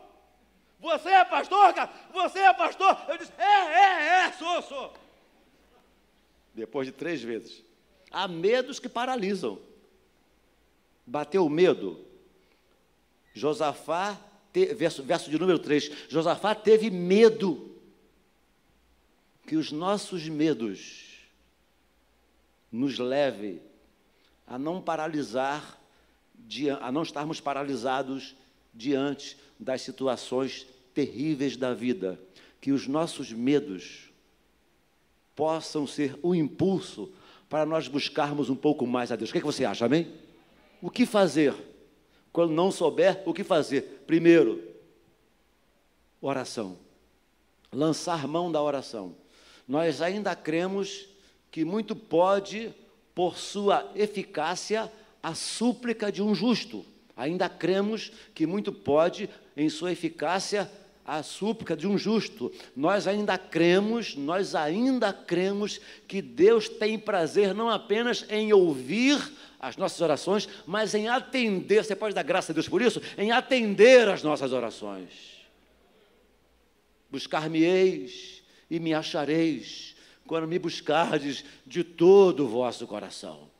Você 0.78 1.08
é 1.08 1.24
pastor, 1.24 1.72
cara? 1.72 1.90
Você 2.12 2.38
é 2.38 2.52
pastor? 2.52 3.04
Eu 3.08 3.18
disse: 3.18 3.32
É, 3.38 3.44
é, 3.44 4.26
é, 4.26 4.32
sou, 4.32 4.62
sou. 4.62 4.94
Depois 6.54 6.86
de 6.86 6.92
três 6.92 7.22
vezes. 7.22 7.64
Há 8.10 8.28
medos 8.28 8.78
que 8.78 8.88
paralisam. 8.88 9.58
Bateu 11.06 11.44
o 11.44 11.50
medo. 11.50 12.04
Josafá, 13.34 14.18
te, 14.52 14.74
verso, 14.74 15.02
verso 15.02 15.30
de 15.30 15.38
número 15.38 15.58
3. 15.58 16.08
Josafá 16.08 16.54
teve 16.54 16.90
medo. 16.90 17.74
Que 19.46 19.56
os 19.56 19.70
nossos 19.70 20.28
medos 20.28 21.20
nos 22.70 22.98
leve 22.98 23.62
a 24.46 24.58
não 24.58 24.80
paralisar, 24.80 25.78
a 26.80 26.90
não 26.90 27.02
estarmos 27.02 27.40
paralisados 27.40 28.34
diante 28.76 29.36
das 29.58 29.82
situações 29.82 30.66
terríveis 30.94 31.56
da 31.56 31.72
vida, 31.74 32.20
que 32.60 32.72
os 32.72 32.86
nossos 32.86 33.32
medos 33.32 34.10
possam 35.34 35.86
ser 35.86 36.18
o 36.22 36.30
um 36.30 36.34
impulso 36.34 37.12
para 37.48 37.64
nós 37.64 37.88
buscarmos 37.88 38.50
um 38.50 38.56
pouco 38.56 38.86
mais 38.86 39.10
a 39.10 39.16
Deus. 39.16 39.30
O 39.30 39.32
que, 39.32 39.38
é 39.38 39.40
que 39.40 39.46
você 39.46 39.64
acha, 39.64 39.86
amém? 39.86 40.12
O 40.80 40.90
que 40.90 41.06
fazer? 41.06 41.54
Quando 42.32 42.52
não 42.52 42.70
souber 42.70 43.22
o 43.24 43.32
que 43.32 43.44
fazer, 43.44 44.04
primeiro, 44.06 44.62
oração. 46.20 46.78
Lançar 47.72 48.26
mão 48.26 48.50
da 48.50 48.62
oração. 48.62 49.14
Nós 49.66 50.00
ainda 50.00 50.34
cremos 50.34 51.08
que 51.50 51.64
muito 51.64 51.96
pode, 51.96 52.74
por 53.14 53.36
sua 53.36 53.90
eficácia, 53.94 54.92
a 55.22 55.34
súplica 55.34 56.12
de 56.12 56.22
um 56.22 56.34
justo. 56.34 56.84
Ainda 57.16 57.48
cremos 57.48 58.12
que 58.34 58.46
muito 58.46 58.70
pode, 58.70 59.30
em 59.56 59.70
sua 59.70 59.92
eficácia, 59.92 60.70
a 61.06 61.22
súplica 61.22 61.76
de 61.76 61.86
um 61.86 61.96
justo. 61.96 62.52
Nós 62.74 63.06
ainda 63.06 63.38
cremos, 63.38 64.16
nós 64.16 64.54
ainda 64.54 65.12
cremos 65.12 65.80
que 66.06 66.20
Deus 66.20 66.68
tem 66.68 66.98
prazer 66.98 67.54
não 67.54 67.70
apenas 67.70 68.26
em 68.28 68.52
ouvir 68.52 69.16
as 69.58 69.76
nossas 69.76 70.00
orações, 70.00 70.48
mas 70.66 70.94
em 70.94 71.08
atender. 71.08 71.84
Você 71.84 71.96
pode 71.96 72.14
dar 72.14 72.24
graça 72.24 72.52
a 72.52 72.54
Deus 72.54 72.68
por 72.68 72.82
isso? 72.82 73.00
Em 73.16 73.30
atender 73.30 74.08
as 74.08 74.22
nossas 74.22 74.52
orações. 74.52 75.10
Buscar-me-eis 77.08 78.42
e 78.68 78.80
me 78.80 78.92
achareis, 78.92 79.94
quando 80.26 80.48
me 80.48 80.58
buscardes 80.58 81.44
de 81.64 81.84
todo 81.84 82.44
o 82.44 82.48
vosso 82.48 82.84
coração. 82.86 83.55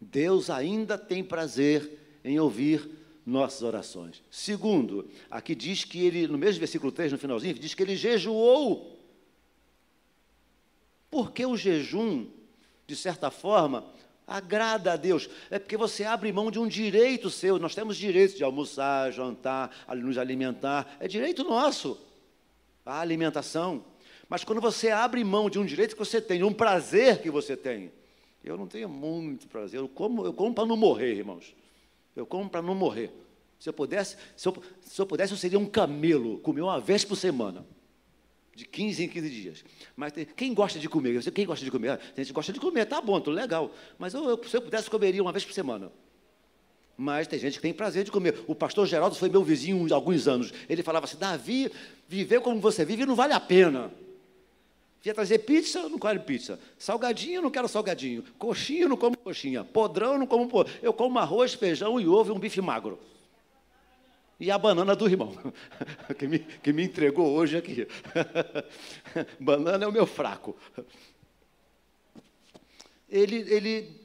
Deus 0.00 0.48
ainda 0.48 0.96
tem 0.96 1.24
prazer 1.24 2.20
em 2.24 2.38
ouvir 2.38 2.88
nossas 3.24 3.62
orações. 3.62 4.22
Segundo, 4.30 5.08
aqui 5.30 5.54
diz 5.54 5.84
que 5.84 6.04
ele, 6.04 6.26
no 6.26 6.38
mesmo 6.38 6.60
versículo 6.60 6.90
3, 6.90 7.12
no 7.12 7.18
finalzinho, 7.18 7.54
diz 7.54 7.74
que 7.74 7.82
ele 7.82 7.96
jejuou. 7.96 8.98
Porque 11.10 11.44
o 11.44 11.56
jejum, 11.56 12.26
de 12.86 12.96
certa 12.96 13.30
forma, 13.30 13.84
agrada 14.26 14.92
a 14.92 14.96
Deus. 14.96 15.28
É 15.50 15.58
porque 15.58 15.76
você 15.76 16.04
abre 16.04 16.30
mão 16.32 16.50
de 16.50 16.58
um 16.58 16.68
direito 16.68 17.30
seu. 17.30 17.58
Nós 17.58 17.74
temos 17.74 17.96
direito 17.96 18.36
de 18.36 18.44
almoçar, 18.44 19.10
jantar, 19.10 19.74
nos 19.96 20.18
alimentar. 20.18 20.96
É 21.00 21.08
direito 21.08 21.42
nosso. 21.44 21.98
A 22.84 23.00
alimentação. 23.00 23.84
Mas 24.28 24.44
quando 24.44 24.60
você 24.60 24.90
abre 24.90 25.24
mão 25.24 25.48
de 25.48 25.58
um 25.58 25.64
direito 25.64 25.94
que 25.94 25.98
você 25.98 26.20
tem, 26.20 26.42
um 26.42 26.52
prazer 26.52 27.22
que 27.22 27.30
você 27.30 27.56
tem, 27.56 27.90
eu 28.50 28.56
não 28.56 28.66
tenho 28.66 28.88
muito 28.88 29.48
prazer. 29.48 29.80
Eu 29.80 29.88
como, 29.88 30.24
eu 30.24 30.32
como 30.32 30.54
para 30.54 30.66
não 30.66 30.76
morrer, 30.76 31.14
irmãos. 31.14 31.54
Eu 32.14 32.26
como 32.26 32.48
para 32.48 32.62
não 32.62 32.74
morrer. 32.74 33.12
Se 33.58 33.68
eu 33.68 33.72
pudesse, 33.72 34.16
se 34.36 34.48
eu, 34.48 34.62
se 34.80 35.00
eu 35.00 35.06
pudesse, 35.06 35.32
eu 35.32 35.38
seria 35.38 35.58
um 35.58 35.66
camelo, 35.66 36.38
comer 36.38 36.62
uma 36.62 36.80
vez 36.80 37.04
por 37.04 37.16
semana. 37.16 37.66
De 38.54 38.64
15 38.64 39.04
em 39.04 39.08
15 39.08 39.30
dias. 39.30 39.64
Mas 39.94 40.12
tem, 40.12 40.24
quem 40.24 40.52
gosta 40.52 40.78
de 40.78 40.88
comer? 40.88 41.22
Quem 41.32 41.46
gosta 41.46 41.64
de 41.64 41.70
comer? 41.70 41.98
Tem 42.14 42.24
gente 42.24 42.34
gosta 42.34 42.52
de 42.52 42.58
comer, 42.58 42.86
tá 42.86 43.00
bom, 43.00 43.20
tudo 43.20 43.34
legal. 43.34 43.72
Mas 43.98 44.14
eu, 44.14 44.28
eu, 44.28 44.44
se 44.44 44.56
eu 44.56 44.62
pudesse, 44.62 44.90
comeria 44.90 45.22
uma 45.22 45.32
vez 45.32 45.44
por 45.44 45.52
semana. 45.52 45.92
Mas 46.96 47.28
tem 47.28 47.38
gente 47.38 47.54
que 47.54 47.62
tem 47.62 47.72
prazer 47.72 48.02
de 48.02 48.10
comer. 48.10 48.42
O 48.48 48.54
pastor 48.56 48.84
Geraldo 48.86 49.14
foi 49.14 49.28
meu 49.28 49.44
vizinho 49.44 49.86
há 49.92 49.94
alguns 49.94 50.26
anos. 50.26 50.52
Ele 50.68 50.82
falava 50.82 51.04
assim: 51.04 51.16
Davi, 51.16 51.70
viver 52.08 52.40
como 52.40 52.60
você 52.60 52.84
vive 52.84 53.06
não 53.06 53.14
vale 53.14 53.32
a 53.32 53.38
pena. 53.38 53.92
Via 55.02 55.14
trazer 55.14 55.38
pizza, 55.40 55.88
não 55.88 55.98
quero 55.98 56.20
pizza. 56.20 56.58
Salgadinho, 56.76 57.42
não 57.42 57.50
quero 57.50 57.68
salgadinho. 57.68 58.24
Coxinha, 58.38 58.88
não 58.88 58.96
como 58.96 59.16
coxinha. 59.16 59.64
Podrão, 59.64 60.18
não 60.18 60.26
como 60.26 60.48
podrão. 60.48 60.74
Eu 60.82 60.92
como 60.92 61.18
arroz, 61.18 61.54
feijão 61.54 62.00
e 62.00 62.08
ovo 62.08 62.32
e 62.32 62.36
um 62.36 62.38
bife 62.38 62.60
magro. 62.60 62.98
E 64.40 64.50
a 64.50 64.58
banana 64.58 64.94
do 64.94 65.08
irmão, 65.08 65.36
que 66.16 66.28
me, 66.28 66.38
que 66.38 66.72
me 66.72 66.84
entregou 66.84 67.28
hoje 67.28 67.56
aqui. 67.56 67.88
banana 69.38 69.84
é 69.84 69.88
o 69.88 69.92
meu 69.92 70.06
fraco. 70.06 70.56
Ele, 73.08 73.36
ele 73.52 74.00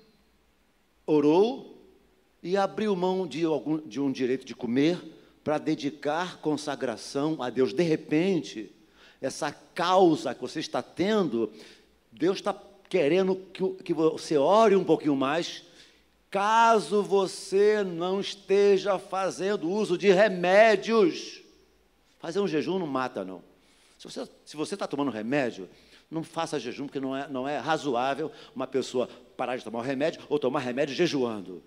orou 1.05 1.79
e 2.41 2.57
abriu 2.57 2.95
mão 2.95 3.27
de, 3.27 3.43
algum, 3.43 3.77
de 3.77 3.99
um 3.99 4.11
direito 4.11 4.45
de 4.45 4.55
comer 4.55 4.99
para 5.43 5.57
dedicar 5.57 6.39
consagração 6.39 7.41
a 7.41 7.49
Deus. 7.49 7.73
De 7.73 7.83
repente, 7.83 8.72
essa 9.23 9.53
causa 9.73 10.35
que 10.35 10.41
você 10.41 10.59
está 10.59 10.81
tendo, 10.81 11.49
Deus 12.11 12.37
está 12.37 12.53
querendo 12.89 13.37
que, 13.53 13.67
que 13.83 13.93
você 13.93 14.37
ore 14.37 14.75
um 14.75 14.83
pouquinho 14.83 15.15
mais, 15.15 15.63
caso 16.29 17.01
você 17.01 17.83
não 17.83 18.19
esteja 18.19 18.99
fazendo 18.99 19.69
uso 19.69 19.97
de 19.97 20.11
remédios. 20.11 21.41
Fazer 22.19 22.41
um 22.41 22.47
jejum 22.47 22.77
não 22.77 22.85
mata, 22.85 23.23
não. 23.23 23.41
Se 23.97 24.09
você, 24.09 24.29
se 24.43 24.57
você 24.57 24.73
está 24.73 24.87
tomando 24.87 25.09
remédio, 25.09 25.69
não 26.11 26.21
faça 26.21 26.59
jejum, 26.59 26.85
porque 26.85 26.99
não 26.99 27.15
é, 27.15 27.27
não 27.29 27.47
é 27.47 27.57
razoável 27.59 28.29
uma 28.53 28.67
pessoa 28.67 29.07
parar 29.37 29.55
de 29.55 29.63
tomar 29.63 29.79
o 29.79 29.83
remédio 29.83 30.21
ou 30.27 30.37
tomar 30.37 30.59
remédio 30.59 30.93
jejuando. 30.93 31.63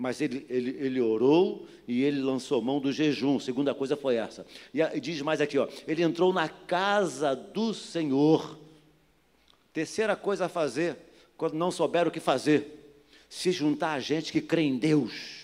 Mas 0.00 0.22
ele, 0.22 0.46
ele, 0.48 0.78
ele 0.80 0.98
orou 0.98 1.68
e 1.86 2.02
ele 2.02 2.22
lançou 2.22 2.62
mão 2.62 2.80
do 2.80 2.90
jejum. 2.90 3.38
Segunda 3.38 3.74
coisa 3.74 3.98
foi 3.98 4.16
essa. 4.16 4.46
E, 4.72 4.98
diz 4.98 5.20
mais 5.20 5.42
aqui, 5.42 5.58
ó, 5.58 5.68
ele 5.86 6.02
entrou 6.02 6.32
na 6.32 6.48
casa 6.48 7.36
do 7.36 7.74
Senhor. 7.74 8.58
Terceira 9.74 10.16
coisa 10.16 10.46
a 10.46 10.48
fazer, 10.48 10.96
quando 11.36 11.52
não 11.52 11.70
souber 11.70 12.08
o 12.08 12.10
que 12.10 12.18
fazer, 12.18 12.96
se 13.28 13.52
juntar 13.52 13.92
a 13.92 14.00
gente 14.00 14.32
que 14.32 14.40
crê 14.40 14.62
em 14.62 14.78
Deus 14.78 15.38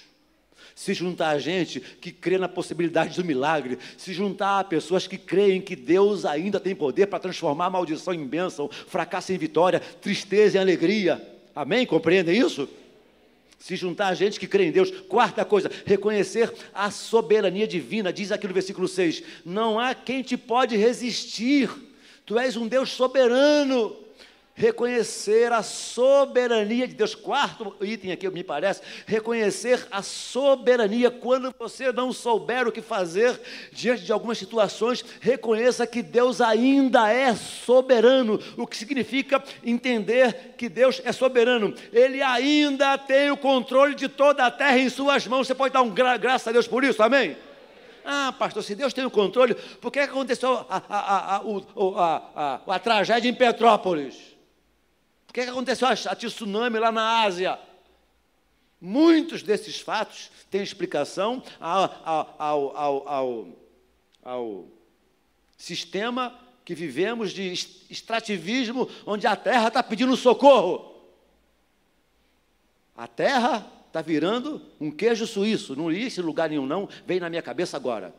se 0.75 0.92
juntar 0.92 1.30
a 1.30 1.38
gente 1.38 1.80
que 1.80 2.12
crê 2.12 2.36
na 2.36 2.50
possibilidade 2.50 3.16
do 3.16 3.25
milagre, 3.25 3.78
se 3.96 4.12
juntar 4.12 4.60
a 4.60 4.64
pessoas 4.64 5.06
que 5.06 5.16
creem 5.16 5.58
que 5.58 5.75
Deus 5.75 6.26
ainda 6.26 6.60
tem 6.60 6.75
poder 6.75 7.06
para 7.06 7.18
transformar 7.18 7.70
maldição 7.70 8.12
em 8.12 8.26
bênção, 8.26 8.68
fracasso 8.68 9.32
em 9.32 9.38
vitória, 9.38 9.80
tristeza 9.80 10.58
em 10.58 10.60
alegria. 10.60 11.26
Amém? 11.54 11.86
Compreendem 11.86 12.38
isso? 12.38 12.68
Se 13.66 13.75
juntar 13.75 14.06
a 14.06 14.14
gente 14.14 14.38
que 14.38 14.46
crê 14.46 14.66
em 14.66 14.70
Deus. 14.70 14.92
Quarta 15.08 15.44
coisa, 15.44 15.68
reconhecer 15.85 16.54
a 16.73 16.88
soberania 16.88 17.66
divina. 17.66 18.12
Diz 18.12 18.30
aqui 18.30 18.46
no 18.46 18.54
versículo 18.54 18.87
6: 18.87 19.25
Não 19.44 19.76
há 19.80 19.92
quem 19.92 20.23
te 20.23 20.37
pode 20.37 20.76
resistir. 20.76 21.68
Tu 22.25 22.38
és 22.38 22.56
um 22.56 22.68
Deus 22.68 22.90
soberano 22.90 24.05
reconhecer 24.56 25.52
a 25.52 25.62
soberania 25.62 26.88
de 26.88 26.94
Deus. 26.94 27.14
Quarto 27.14 27.76
item 27.80 28.10
aqui, 28.10 28.28
me 28.30 28.42
parece, 28.42 28.80
reconhecer 29.06 29.86
a 29.90 30.02
soberania. 30.02 31.10
Quando 31.10 31.54
você 31.56 31.92
não 31.92 32.12
souber 32.12 32.66
o 32.66 32.72
que 32.72 32.80
fazer 32.80 33.38
diante 33.70 34.02
de 34.02 34.12
algumas 34.12 34.38
situações, 34.38 35.04
reconheça 35.20 35.86
que 35.86 36.02
Deus 36.02 36.40
ainda 36.40 37.12
é 37.12 37.34
soberano, 37.34 38.40
o 38.56 38.66
que 38.66 38.76
significa 38.76 39.42
entender 39.62 40.54
que 40.56 40.68
Deus 40.68 41.02
é 41.04 41.12
soberano. 41.12 41.75
Ele 41.92 42.22
ainda 42.22 42.96
tem 42.96 43.30
o 43.30 43.36
controle 43.36 43.94
de 43.94 44.08
toda 44.08 44.46
a 44.46 44.50
terra 44.50 44.78
em 44.78 44.88
suas 44.88 45.26
mãos. 45.26 45.46
Você 45.46 45.54
pode 45.54 45.75
dar 45.75 45.82
um 45.82 45.90
gra 45.90 46.16
graças 46.16 46.48
a 46.48 46.52
Deus 46.52 46.66
por 46.66 46.82
isso, 46.82 47.02
amém? 47.02 47.36
Ah, 48.02 48.32
pastor, 48.38 48.62
se 48.62 48.75
Deus 48.75 48.94
tem 48.94 49.04
o 49.04 49.10
controle, 49.10 49.54
por 49.80 49.90
que 49.90 49.98
aconteceu 49.98 50.64
a, 50.70 50.82
a, 50.88 51.36
a, 51.36 51.42
a, 52.36 52.60
a 52.75 52.78
tragédia 52.78 53.28
em 53.28 53.34
Petrópolis? 53.34 54.36
Que, 55.37 55.45
que 55.45 55.50
aconteceu 55.50 55.87
a 55.87 56.16
tsunami 56.16 56.78
lá 56.78 56.90
na 56.90 57.21
Ásia? 57.21 57.59
Muitos 58.81 59.43
desses 59.43 59.78
fatos 59.78 60.31
têm 60.50 60.62
explicação 60.62 61.43
ao, 61.61 62.35
ao, 62.38 62.76
ao, 62.78 63.09
ao, 63.09 63.49
ao 64.25 64.69
sistema 65.59 66.35
que 66.64 66.75
vivemos 66.75 67.33
de 67.33 67.52
extrativismo, 67.52 68.88
onde 69.05 69.26
a 69.26 69.37
terra 69.37 69.69
está 69.69 69.83
pedindo 69.83 70.16
socorro. 70.16 71.05
A 72.97 73.07
terra 73.07 73.71
está 73.88 74.00
virando 74.00 74.62
um 74.81 74.90
queijo 74.90 75.26
suíço. 75.26 75.76
Não 75.76 75.90
li 75.90 76.05
esse 76.05 76.23
lugar 76.23 76.49
nenhum, 76.49 76.64
não. 76.64 76.88
Vem 77.07 77.21
na 77.21 77.28
minha 77.28 77.43
cabeça 77.43 77.76
agora. 77.76 78.14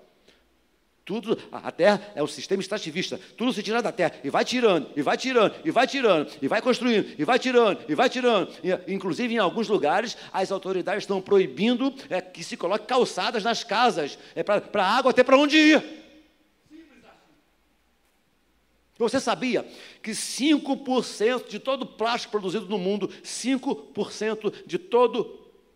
Tudo, 1.07 1.39
a 1.53 1.71
terra 1.71 2.11
é 2.15 2.21
um 2.21 2.27
sistema 2.27 2.61
extrativista. 2.61 3.17
Tudo 3.37 3.53
se 3.53 3.63
tira 3.63 3.81
da 3.81 3.93
terra 3.93 4.19
e 4.25 4.29
vai 4.29 4.43
tirando, 4.43 4.89
e 4.93 5.01
vai 5.01 5.15
tirando, 5.15 5.55
e 5.63 5.71
vai 5.71 5.87
tirando, 5.87 6.29
e 6.41 6.49
vai 6.49 6.61
construindo, 6.61 7.15
e 7.17 7.23
vai 7.23 7.39
tirando, 7.39 7.79
e 7.87 7.95
vai 7.95 8.09
tirando. 8.09 8.53
E, 8.61 8.93
inclusive, 8.93 9.33
em 9.33 9.37
alguns 9.37 9.69
lugares, 9.69 10.17
as 10.33 10.51
autoridades 10.51 11.03
estão 11.03 11.21
proibindo 11.21 11.95
é, 12.09 12.19
que 12.19 12.43
se 12.43 12.57
coloque 12.57 12.87
calçadas 12.87 13.41
nas 13.41 13.63
casas, 13.63 14.19
é 14.35 14.43
para 14.43 14.83
a 14.83 14.97
água 14.97 15.13
ter 15.13 15.23
para 15.23 15.37
onde 15.37 15.55
ir. 15.55 15.81
Você 18.97 19.21
sabia 19.21 19.65
que 20.03 20.11
5% 20.11 21.47
de 21.47 21.57
todo 21.57 21.85
plástico 21.85 22.31
produzido 22.31 22.65
no 22.65 22.77
mundo, 22.77 23.07
5% 23.23 24.53
de 24.65 24.77
todo 24.77 25.23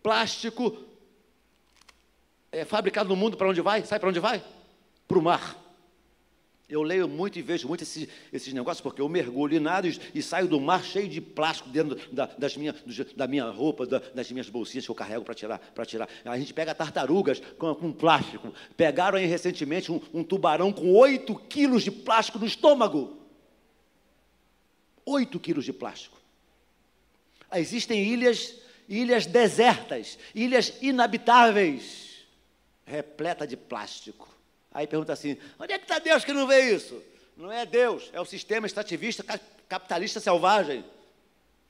plástico 0.02 0.76
é 2.50 2.66
fabricado 2.66 3.08
no 3.08 3.16
mundo, 3.16 3.38
para 3.38 3.48
onde 3.48 3.62
vai? 3.62 3.82
Sai 3.86 3.98
para 3.98 4.10
onde 4.10 4.20
vai? 4.20 4.44
Para 5.12 5.18
o 5.18 5.22
mar. 5.22 5.58
Eu 6.66 6.82
leio 6.82 7.06
muito 7.06 7.38
e 7.38 7.42
vejo 7.42 7.68
muito 7.68 7.82
esses, 7.82 8.08
esses 8.32 8.50
negócios, 8.54 8.80
porque 8.80 9.02
eu 9.02 9.08
mergulho 9.08 9.60
nada 9.60 9.86
e, 9.86 10.22
saio 10.22 10.48
do 10.48 10.58
mar 10.58 10.82
cheio 10.82 11.06
de 11.06 11.20
plástico 11.20 11.68
dentro 11.68 11.98
da, 12.10 12.24
das 12.24 12.56
minha, 12.56 12.74
da 13.14 13.26
minha 13.26 13.44
roupa, 13.50 13.86
da, 13.86 13.98
das 13.98 14.32
minhas 14.32 14.48
bolsinhas 14.48 14.86
que 14.86 14.90
eu 14.90 14.94
carrego 14.94 15.22
para 15.22 15.34
tirar, 15.34 15.58
tirar. 15.86 16.08
A 16.24 16.38
gente 16.38 16.54
pega 16.54 16.74
tartarugas 16.74 17.40
com, 17.58 17.74
com 17.74 17.92
plástico. 17.92 18.54
Pegaram 18.74 19.18
aí 19.18 19.26
recentemente 19.26 19.92
um, 19.92 20.00
um 20.14 20.24
tubarão 20.24 20.72
com 20.72 20.94
8 20.94 21.34
quilos 21.40 21.82
de 21.82 21.90
plástico 21.90 22.38
no 22.38 22.46
estômago. 22.46 23.18
8 25.04 25.38
quilos 25.40 25.66
de 25.66 25.74
plástico. 25.74 26.18
Existem 27.54 28.02
ilhas, 28.02 28.54
ilhas 28.88 29.26
desertas, 29.26 30.18
ilhas 30.34 30.72
inabitáveis, 30.80 32.24
repleta 32.86 33.46
de 33.46 33.58
plástico. 33.58 34.32
Aí 34.74 34.86
pergunta 34.86 35.12
assim: 35.12 35.36
onde 35.58 35.72
é 35.72 35.78
que 35.78 35.84
está 35.84 35.98
Deus 35.98 36.24
que 36.24 36.32
não 36.32 36.46
vê 36.46 36.74
isso? 36.74 37.02
Não 37.36 37.50
é 37.50 37.64
Deus, 37.64 38.10
é 38.12 38.20
o 38.20 38.24
sistema 38.24 38.66
extrativista 38.66 39.24
capitalista 39.68 40.20
selvagem. 40.20 40.84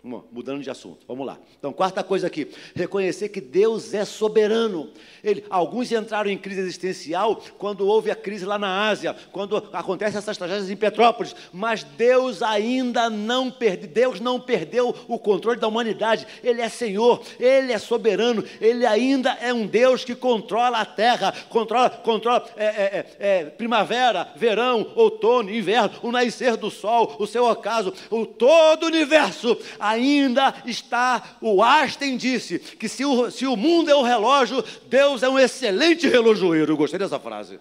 Mudando 0.05 0.61
de 0.61 0.69
assunto, 0.69 1.07
vamos 1.07 1.25
lá. 1.25 1.39
Então, 1.57 1.73
quarta 1.73 2.03
coisa 2.03 2.27
aqui: 2.27 2.49
reconhecer 2.75 3.29
que 3.29 3.41
Deus 3.41 3.95
é 3.95 4.05
soberano. 4.05 4.91
Ele, 5.23 5.45
alguns 5.49 5.93
entraram 5.93 6.29
em 6.29 6.37
crise 6.37 6.61
existencial 6.61 7.41
quando 7.57 7.87
houve 7.87 8.11
a 8.11 8.17
crise 8.17 8.45
lá 8.45 8.59
na 8.59 8.89
Ásia, 8.89 9.15
quando 9.31 9.57
acontecem 9.73 10.19
essas 10.19 10.37
tragédias 10.37 10.69
em 10.69 10.77
Petrópolis, 10.77 11.37
mas 11.53 11.85
Deus 11.85 12.43
ainda 12.43 13.09
não 13.09 13.49
perdeu, 13.49 13.89
Deus 13.89 14.21
não 14.21 14.41
perdeu 14.41 14.93
o 15.07 15.21
controle 15.21 15.61
da 15.61 15.69
humanidade. 15.69 16.27
Ele 16.43 16.61
é 16.61 16.69
Senhor, 16.69 17.23
Ele 17.39 17.73
é 17.73 17.79
soberano, 17.79 18.43
Ele 18.61 18.85
ainda 18.85 19.39
é 19.41 19.55
um 19.55 19.69
Deus 19.69 20.05
que 20.05 20.17
controla 20.17 20.81
a 20.81 20.85
terra, 20.85 21.33
controla, 21.49 21.91
controla 21.91 22.45
é, 22.57 22.65
é, 22.65 23.07
é, 23.21 23.39
é 23.39 23.45
primavera, 23.45 24.33
verão, 24.35 24.91
outono, 24.97 25.49
inverno, 25.49 25.93
o 26.03 26.11
nascer 26.11 26.57
do 26.57 26.73
sol, 26.73 27.15
o 27.21 27.27
seu 27.29 27.45
ocaso, 27.45 27.95
o 28.11 28.27
todo 28.27 28.83
o 28.83 28.87
universo 28.87 29.57
ainda 29.93 30.55
está. 30.67 31.37
O 31.41 31.63
Einstein 31.63 32.17
disse 32.17 32.59
que 32.59 32.89
se 32.89 33.05
o, 33.05 33.31
se 33.31 33.47
o 33.47 33.57
mundo 33.57 33.91
é 33.91 33.95
o 33.95 34.03
relógio, 34.03 34.65
Deus 34.89 35.23
é 35.23 35.29
um 35.29 35.39
excelente 35.39 36.09
relojoeiro. 36.09 36.73
Eu 36.73 36.77
gostei 36.77 36.99
dessa 36.99 37.19
frase. 37.19 37.61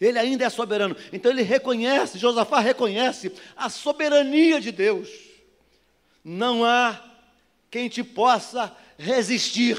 Ele 0.00 0.18
ainda 0.18 0.44
é 0.44 0.50
soberano. 0.50 0.96
Então 1.12 1.30
ele 1.30 1.42
reconhece, 1.42 2.18
Josafá 2.18 2.60
reconhece 2.60 3.32
a 3.56 3.68
soberania 3.70 4.60
de 4.60 4.70
Deus. 4.70 5.08
Não 6.22 6.64
há 6.64 7.02
quem 7.70 7.88
te 7.88 8.02
possa 8.02 8.74
resistir. 8.98 9.76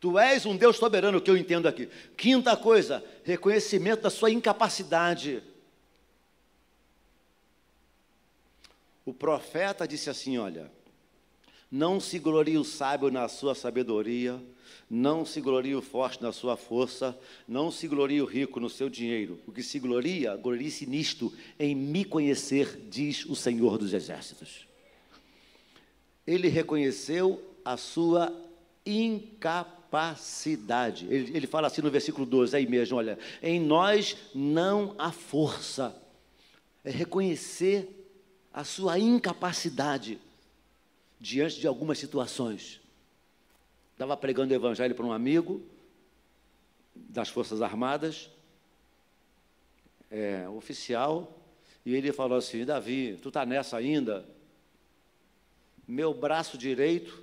Tu 0.00 0.18
és 0.18 0.46
um 0.46 0.56
Deus 0.56 0.76
soberano, 0.76 1.20
que 1.20 1.30
eu 1.30 1.36
entendo 1.36 1.66
aqui. 1.66 1.88
Quinta 2.16 2.56
coisa, 2.56 3.04
reconhecimento 3.24 4.02
da 4.02 4.10
sua 4.10 4.30
incapacidade. 4.30 5.42
O 9.08 9.14
profeta 9.14 9.88
disse 9.88 10.10
assim: 10.10 10.36
Olha, 10.36 10.70
não 11.70 11.98
se 11.98 12.18
glorie 12.18 12.58
o 12.58 12.64
sábio 12.64 13.10
na 13.10 13.26
sua 13.26 13.54
sabedoria, 13.54 14.38
não 14.90 15.24
se 15.24 15.40
glorie 15.40 15.74
o 15.74 15.80
forte 15.80 16.22
na 16.22 16.30
sua 16.30 16.58
força, 16.58 17.18
não 17.48 17.70
se 17.70 17.88
glorie 17.88 18.20
o 18.20 18.26
rico 18.26 18.60
no 18.60 18.68
seu 18.68 18.90
dinheiro. 18.90 19.40
O 19.46 19.52
que 19.52 19.62
se 19.62 19.78
gloria, 19.78 20.36
glorie-se 20.36 20.84
nisto, 20.84 21.32
em 21.58 21.74
me 21.74 22.04
conhecer, 22.04 22.78
diz 22.90 23.24
o 23.24 23.34
Senhor 23.34 23.78
dos 23.78 23.94
Exércitos. 23.94 24.68
Ele 26.26 26.48
reconheceu 26.48 27.42
a 27.64 27.78
sua 27.78 28.30
incapacidade. 28.84 31.06
Ele, 31.06 31.34
ele 31.34 31.46
fala 31.46 31.68
assim 31.68 31.80
no 31.80 31.90
versículo 31.90 32.26
12, 32.26 32.54
aí 32.54 32.66
mesmo, 32.66 32.98
olha, 32.98 33.18
em 33.42 33.58
nós 33.58 34.18
não 34.34 34.94
há 34.98 35.10
força. 35.10 35.96
É 36.84 36.90
reconhecer 36.90 37.97
a 38.58 38.64
sua 38.64 38.98
incapacidade 38.98 40.18
diante 41.20 41.60
de 41.60 41.68
algumas 41.68 41.96
situações. 41.96 42.80
Estava 43.92 44.16
pregando 44.16 44.52
o 44.52 44.56
evangelho 44.56 44.96
para 44.96 45.06
um 45.06 45.12
amigo 45.12 45.62
das 46.92 47.28
Forças 47.28 47.62
Armadas, 47.62 48.28
é, 50.10 50.48
oficial, 50.48 51.40
e 51.86 51.94
ele 51.94 52.10
falou 52.10 52.36
assim: 52.36 52.64
Davi, 52.64 53.16
tu 53.22 53.28
está 53.28 53.46
nessa 53.46 53.76
ainda? 53.76 54.26
meu 55.86 56.12
braço 56.12 56.58
direito 56.58 57.22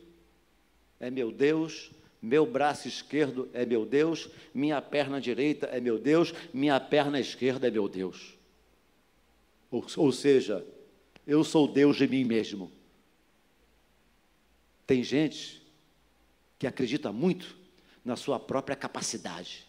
é 1.02 1.12
meu 1.12 1.34
Deus, 1.34 1.92
meu 2.22 2.46
braço 2.46 2.88
esquerdo 2.88 3.50
é 3.54 3.66
meu 3.66 3.86
Deus, 3.86 4.30
minha 4.54 4.82
perna 4.82 5.20
direita 5.20 5.66
é 5.66 5.82
meu 5.82 6.00
Deus, 6.00 6.34
minha 6.54 6.80
perna 6.80 7.20
esquerda 7.20 7.68
é 7.68 7.72
meu 7.72 7.90
Deus. 7.90 8.38
Ou, 9.70 9.86
ou 9.98 10.12
seja, 10.14 10.66
eu 11.26 11.44
sou 11.44 11.68
Deus 11.68 11.98
de 11.98 12.08
mim 12.08 12.24
mesmo. 12.24 12.72
Tem 14.86 15.04
gente 15.04 15.66
que 16.60 16.68
acredita 16.68 17.12
muito 17.12 17.58
na 18.04 18.16
sua 18.16 18.40
própria 18.40 18.76
capacidade, 18.76 19.66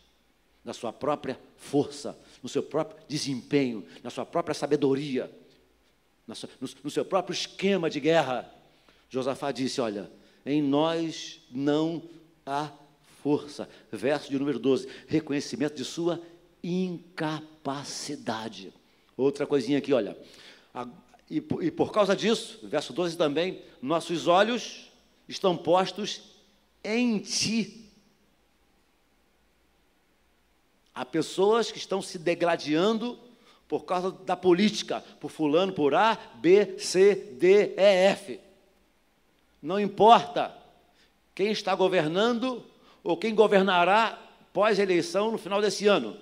na 0.63 0.75
sua 0.75 0.93
própria 0.93 1.41
força, 1.57 2.19
no 2.43 2.49
seu 2.49 2.63
próprio 2.63 3.03
desempenho, 3.09 3.87
na 4.03 4.11
sua 4.11 4.27
própria 4.27 4.55
sabedoria, 4.55 5.31
no, 6.27 6.91
seu 6.91 7.05
próprio 7.05 7.33
esquema 7.33 7.89
de 7.89 8.01
guerra. 8.01 8.53
Josafá 9.09 9.53
disse: 9.53 9.81
Olha, 9.81 10.11
em 10.45 10.61
nós 10.61 11.41
não 11.51 12.03
há 12.45 12.71
força. 13.23 13.67
Verso 13.91 14.31
de 14.31 14.39
número 14.39 14.59
12: 14.59 14.87
reconhecimento 15.07 15.77
de 15.77 15.85
sua 15.85 16.21
incapacidade. 16.63 18.71
Outra 19.17 19.47
coisinha 19.47 19.79
aqui, 19.79 19.95
olha. 19.95 20.15
E 21.29 21.41
por, 21.41 21.63
e 21.63 21.71
por 21.71 21.93
causa 21.93 22.15
disso, 22.15 22.61
verso 22.63 22.93
12 22.93 23.17
também, 23.17 23.63
nossos 23.83 24.27
olhos 24.27 24.91
estão 25.29 25.57
postos 25.57 26.23
em 26.85 27.19
ti. 27.19 27.91
Há 30.95 31.05
pessoas 31.05 31.71
que 31.71 31.79
estão 31.79 32.01
se 32.01 32.19
degladiando 32.19 33.19
por 33.69 33.85
causa 33.85 34.13
da 34.13 34.37
política, 34.37 35.03
por 35.21 35.31
fulano, 35.31 35.73
por 35.73 35.95
A, 35.95 36.17
B, 36.37 36.79
C, 36.79 37.15
D, 37.15 37.75
E, 37.77 38.11
F. 38.11 38.41
Não 39.61 39.81
importa 39.81 40.57
quem 41.35 41.51
está 41.51 41.75
governando 41.75 42.65
ou 43.03 43.17
quem 43.17 43.35
governará 43.35 44.19
pós-eleição 44.53 45.33
no 45.33 45.39
final 45.39 45.61
desse 45.61 45.87
ano. 45.87 46.17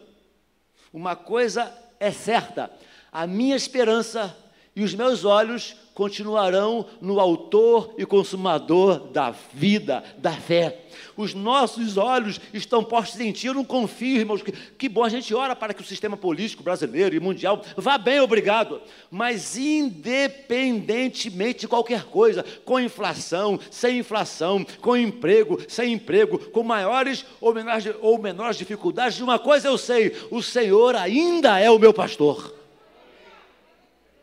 Uma 0.93 1.15
coisa 1.15 1.73
é 2.01 2.11
certa: 2.11 2.71
a 3.13 3.27
minha 3.27 3.55
esperança 3.55 4.37
e 4.77 4.83
os 4.83 4.95
meus 4.95 5.25
olhos 5.25 5.77
continuarão 5.95 6.85
no 7.01 7.21
Autor 7.21 7.95
e 7.97 8.05
Consumador 8.05 8.99
da 9.13 9.31
vida, 9.31 10.03
da 10.19 10.33
fé. 10.33 10.81
Os 11.17 11.33
nossos 11.33 11.97
olhos 11.97 12.41
estão 12.53 12.83
postos 12.83 13.21
em 13.21 13.31
Ti. 13.31 13.47
Eu 13.47 13.55
não 13.55 13.65
confio, 13.65 14.27
que, 14.41 14.51
que 14.53 14.89
bom 14.89 15.05
a 15.05 15.09
gente 15.09 15.33
ora 15.33 15.55
para 15.55 15.73
que 15.73 15.83
o 15.83 15.85
sistema 15.85 16.17
político 16.17 16.65
brasileiro 16.65 17.15
e 17.15 17.21
mundial 17.21 17.63
vá 17.77 17.97
bem, 17.97 18.19
obrigado. 18.19 18.81
Mas 19.09 19.57
independentemente 19.57 21.61
de 21.61 21.69
qualquer 21.69 22.03
coisa, 22.05 22.45
com 22.65 22.81
inflação, 22.81 23.61
sem 23.71 23.99
inflação, 23.99 24.67
com 24.81 24.97
emprego, 24.97 25.61
sem 25.69 25.93
emprego, 25.93 26.37
com 26.51 26.65
maiores 26.65 27.25
ou 27.41 27.55
menores, 27.55 27.95
ou 28.01 28.19
menores 28.19 28.57
dificuldades, 28.57 29.17
de 29.17 29.23
uma 29.23 29.39
coisa 29.39 29.69
eu 29.69 29.79
sei: 29.79 30.17
o 30.33 30.43
Senhor 30.43 30.97
ainda 30.97 31.61
é 31.61 31.71
o 31.71 31.79
meu 31.79 31.95
pastor. 31.95 32.64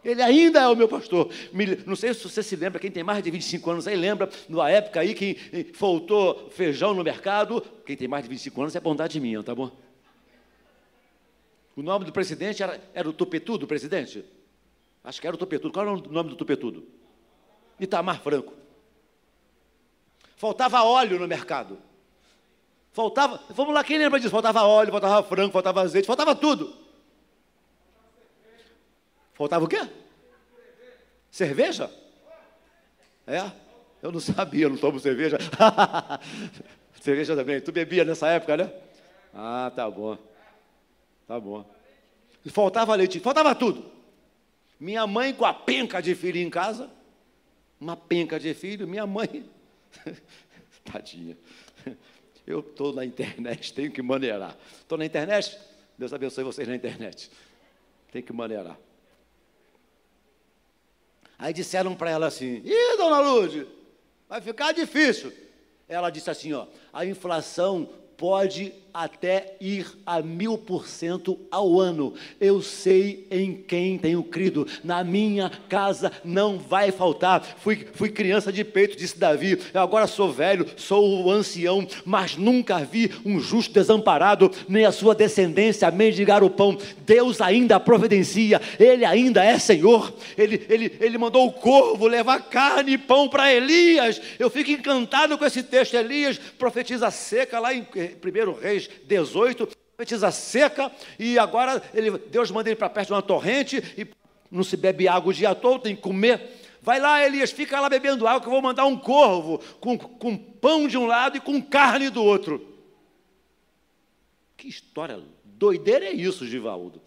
Ele 0.03 0.21
ainda 0.21 0.61
é 0.61 0.67
o 0.67 0.75
meu 0.75 0.87
pastor. 0.87 1.29
Não 1.85 1.95
sei 1.95 2.13
se 2.13 2.23
você 2.23 2.41
se 2.41 2.55
lembra, 2.55 2.79
quem 2.79 2.89
tem 2.89 3.03
mais 3.03 3.23
de 3.23 3.29
25 3.29 3.69
anos 3.69 3.87
aí 3.87 3.95
lembra, 3.95 4.29
na 4.49 4.69
época 4.69 4.99
aí 4.99 5.13
que 5.13 5.35
faltou 5.73 6.49
feijão 6.49 6.93
no 6.93 7.03
mercado. 7.03 7.61
Quem 7.85 7.95
tem 7.95 8.07
mais 8.07 8.23
de 8.23 8.29
25 8.29 8.61
anos 8.61 8.75
é 8.75 8.79
bondade 8.79 9.19
minha, 9.19 9.43
tá 9.43 9.53
bom? 9.53 9.71
O 11.75 11.81
nome 11.81 12.05
do 12.05 12.11
presidente 12.11 12.63
era, 12.63 12.81
era 12.93 13.07
o 13.07 13.13
Tupetudo, 13.13 13.67
presidente? 13.67 14.25
Acho 15.03 15.21
que 15.21 15.27
era 15.27 15.35
o 15.35 15.39
Tupetudo. 15.39 15.73
Qual 15.73 15.85
era 15.85 15.95
o 15.95 16.11
nome 16.11 16.31
do 16.31 16.35
Tupetudo? 16.35 16.87
Itamar 17.79 18.21
Franco. 18.21 18.53
Faltava 20.35 20.83
óleo 20.83 21.19
no 21.19 21.27
mercado. 21.27 21.77
Faltava, 22.91 23.39
vamos 23.51 23.73
lá, 23.73 23.83
quem 23.83 23.97
lembra 23.97 24.19
disso? 24.19 24.31
Faltava 24.31 24.63
óleo, 24.63 24.91
faltava 24.91 25.23
frango, 25.23 25.53
faltava 25.53 25.81
azeite, 25.81 26.05
faltava 26.05 26.35
tudo. 26.35 26.75
Faltava 29.33 29.65
o 29.65 29.67
quê? 29.67 29.87
Cerveja? 31.29 31.89
É? 33.25 33.51
Eu 34.01 34.11
não 34.11 34.19
sabia, 34.21 34.65
eu 34.65 34.69
não 34.69 34.77
tomo 34.77 34.99
cerveja. 34.99 35.37
cerveja 37.01 37.35
também. 37.35 37.61
Tu 37.61 37.71
bebia 37.71 38.03
nessa 38.03 38.27
época, 38.27 38.57
né? 38.57 38.73
Ah, 39.33 39.71
tá 39.73 39.89
bom. 39.89 40.17
Tá 41.27 41.39
bom. 41.39 41.65
Faltava 42.47 42.95
leite, 42.95 43.19
faltava 43.19 43.53
tudo. 43.55 43.89
Minha 44.79 45.05
mãe 45.05 45.33
com 45.33 45.45
a 45.45 45.53
penca 45.53 46.01
de 46.01 46.15
filho 46.15 46.39
em 46.39 46.49
casa, 46.49 46.89
uma 47.79 47.95
penca 47.95 48.39
de 48.39 48.53
filho, 48.53 48.87
minha 48.87 49.05
mãe, 49.05 49.47
tadinha. 50.83 51.37
Eu 52.47 52.61
estou 52.61 52.91
na 52.91 53.05
internet, 53.05 53.73
tenho 53.73 53.91
que 53.91 54.01
maneirar. 54.01 54.57
Estou 54.79 54.97
na 54.97 55.05
internet, 55.05 55.57
Deus 55.97 56.11
abençoe 56.11 56.43
vocês 56.43 56.67
na 56.67 56.75
internet. 56.75 57.31
Tem 58.11 58.23
que 58.23 58.33
maneirar. 58.33 58.77
Aí 61.41 61.51
disseram 61.51 61.95
para 61.95 62.11
ela 62.11 62.27
assim: 62.27 62.61
Ih, 62.63 62.97
dona 62.97 63.19
Lourdes, 63.19 63.65
vai 64.29 64.39
ficar 64.39 64.71
difícil. 64.73 65.33
Ela 65.89 66.11
disse 66.11 66.29
assim: 66.29 66.53
ó, 66.53 66.67
a 66.93 67.03
inflação 67.03 67.89
pode 68.21 68.71
até 68.93 69.55
ir 69.59 69.87
a 70.05 70.21
mil 70.21 70.57
por 70.57 70.87
cento 70.87 71.39
ao 71.49 71.79
ano. 71.79 72.13
Eu 72.39 72.61
sei 72.61 73.25
em 73.31 73.53
quem 73.53 73.97
tenho 73.97 74.23
crido. 74.23 74.67
Na 74.83 75.03
minha 75.03 75.49
casa 75.69 76.11
não 76.23 76.57
vai 76.57 76.91
faltar. 76.91 77.41
Fui, 77.57 77.87
fui 77.93 78.09
criança 78.09 78.51
de 78.51 78.63
peito, 78.63 78.97
disse 78.97 79.17
Davi. 79.17 79.59
Eu 79.73 79.81
agora 79.81 80.07
sou 80.07 80.31
velho, 80.31 80.65
sou 80.77 81.23
o 81.23 81.31
ancião, 81.31 81.87
mas 82.05 82.35
nunca 82.35 82.79
vi 82.79 83.11
um 83.25 83.39
justo 83.39 83.73
desamparado, 83.73 84.51
nem 84.67 84.85
a 84.85 84.91
sua 84.91 85.15
descendência 85.15 85.89
mendigar 85.91 86.43
o 86.43 86.49
pão. 86.49 86.77
Deus 87.05 87.41
ainda 87.41 87.79
providencia, 87.79 88.61
Ele 88.79 89.05
ainda 89.05 89.43
é 89.43 89.57
Senhor. 89.57 90.13
Ele, 90.37 90.65
ele, 90.69 90.97
ele 90.99 91.17
mandou 91.17 91.47
o 91.47 91.53
corvo 91.53 92.07
levar 92.07 92.41
carne 92.41 92.93
e 92.93 92.97
pão 92.97 93.29
para 93.29 93.53
Elias. 93.53 94.21
Eu 94.37 94.49
fico 94.49 94.71
encantado 94.71 95.37
com 95.37 95.45
esse 95.45 95.63
texto. 95.63 95.93
Elias 95.93 96.37
profetiza 96.57 97.09
seca 97.09 97.59
lá 97.59 97.73
em 97.73 97.85
1 98.15 98.59
Reis 98.59 98.89
18, 99.05 99.67
profetiza 99.95 100.31
seca, 100.31 100.91
e 101.19 101.37
agora 101.37 101.81
ele, 101.93 102.17
Deus 102.17 102.49
manda 102.51 102.69
ele 102.69 102.75
para 102.75 102.89
perto 102.89 103.07
de 103.07 103.13
uma 103.13 103.21
torrente, 103.21 103.77
e 103.97 104.07
não 104.49 104.63
se 104.63 104.75
bebe 104.75 105.07
água 105.07 105.29
o 105.29 105.33
dia 105.33 105.53
todo, 105.53 105.83
tem 105.83 105.95
que 105.95 106.01
comer. 106.01 106.59
Vai 106.81 106.99
lá, 106.99 107.23
Elias, 107.23 107.51
fica 107.51 107.79
lá 107.79 107.87
bebendo 107.87 108.27
água, 108.27 108.41
que 108.41 108.47
eu 108.47 108.51
vou 108.51 108.61
mandar 108.61 108.85
um 108.85 108.97
corvo 108.97 109.59
com, 109.79 109.97
com 109.97 110.35
pão 110.35 110.87
de 110.87 110.97
um 110.97 111.05
lado 111.05 111.37
e 111.37 111.41
com 111.41 111.61
carne 111.61 112.09
do 112.09 112.23
outro. 112.23 112.67
Que 114.57 114.67
história 114.67 115.19
doideira 115.43 116.05
é 116.05 116.11
isso, 116.11 116.47
Givaldo? 116.47 117.01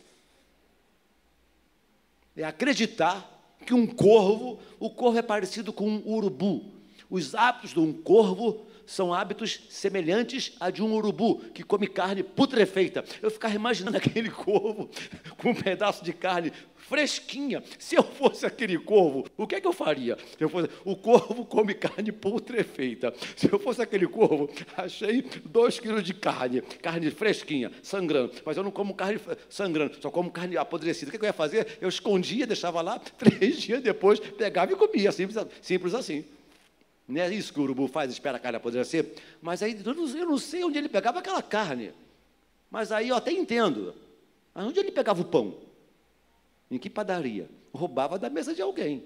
É 2.37 2.45
acreditar 2.45 3.31
que 3.65 3.75
um 3.75 3.87
corvo, 3.87 4.61
o 4.79 4.91
corvo 4.91 5.19
é 5.19 5.23
parecido 5.23 5.73
com 5.73 5.89
um 5.89 6.03
urubu. 6.07 6.73
Os 7.11 7.35
hábitos 7.35 7.71
de 7.71 7.81
um 7.81 7.93
corvo 7.93 8.67
são 8.87 9.13
hábitos 9.13 9.61
semelhantes 9.69 10.53
a 10.61 10.71
de 10.71 10.83
um 10.83 10.93
urubu, 10.95 11.41
que 11.53 11.63
come 11.63 11.87
carne 11.87 12.23
putrefeita. 12.23 13.05
Eu 13.23 13.31
ficava 13.31 13.55
imaginando 13.55 13.97
aquele 13.99 14.31
corvo 14.31 14.89
com 15.39 15.51
um 15.51 15.55
pedaço 15.55 16.05
de 16.05 16.13
carne 16.13 16.53
fresquinha. 16.89 17.63
Se 17.79 17.97
eu 17.97 18.03
fosse 18.03 18.45
aquele 18.45 18.79
corvo, 18.79 19.27
o 19.37 19.47
que 19.47 19.55
é 19.55 19.61
que 19.61 19.67
eu 19.67 19.73
faria? 19.73 20.19
Eu 20.39 20.49
fosse, 20.49 20.69
o 20.85 20.97
corvo 20.97 21.45
come 21.45 21.75
carne 21.75 22.13
putrefeita. 22.13 23.13
Se 23.37 23.51
eu 23.51 23.59
fosse 23.59 23.81
aquele 23.81 24.07
corvo, 24.07 24.51
achei 24.77 25.25
dois 25.45 25.81
quilos 25.81 26.03
de 26.03 26.15
carne, 26.15 26.61
carne 26.83 27.11
fresquinha, 27.11 27.73
sangrando. 27.83 28.33
Mas 28.45 28.57
eu 28.57 28.63
não 28.63 28.71
como 28.71 28.95
carne 28.95 29.21
sangrando, 29.49 29.97
só 30.01 30.11
como 30.11 30.31
carne 30.31 30.57
apodrecida. 30.57 31.09
O 31.09 31.11
que, 31.11 31.17
é 31.17 31.19
que 31.19 31.25
eu 31.25 31.29
ia 31.29 31.33
fazer? 31.33 31.79
Eu 31.81 31.89
escondia, 31.89 32.47
deixava 32.47 32.83
lá, 32.83 32.99
três 33.19 33.61
dias 33.61 33.83
depois, 33.83 34.21
pegava 34.21 34.73
e 34.73 34.77
comia. 34.77 35.11
Simples, 35.11 35.45
simples 35.63 35.95
assim. 35.95 36.25
Não 37.07 37.21
é 37.21 37.33
isso 37.35 37.53
que 37.53 37.61
o 37.61 37.63
urubu 37.63 37.87
faz, 37.87 38.11
espera 38.11 38.39
a 38.39 38.41
carne 38.41 38.57
apodrecer. 38.57 39.15
Mas 39.43 39.63
aí 39.63 39.79
eu 39.85 39.95
não, 39.95 40.09
eu 40.09 40.27
não 40.27 40.39
sei 40.39 40.65
onde 40.65 40.79
ele 40.79 40.89
pegava 40.89 41.19
aquela 41.19 41.43
carne. 41.43 41.93
Mas 42.71 42.91
aí 42.91 43.11
eu 43.11 43.17
até 43.17 43.31
entendo. 43.31 43.95
Mas 44.55 44.67
onde 44.67 44.81
ele 44.81 44.91
pegava 44.91 45.21
o 45.21 45.25
pão? 45.25 45.55
Em 46.71 46.79
que 46.79 46.89
padaria? 46.89 47.49
Roubava 47.73 48.19
da 48.19 48.31
mesa 48.31 48.55
de 48.55 48.63
alguém. 48.63 49.05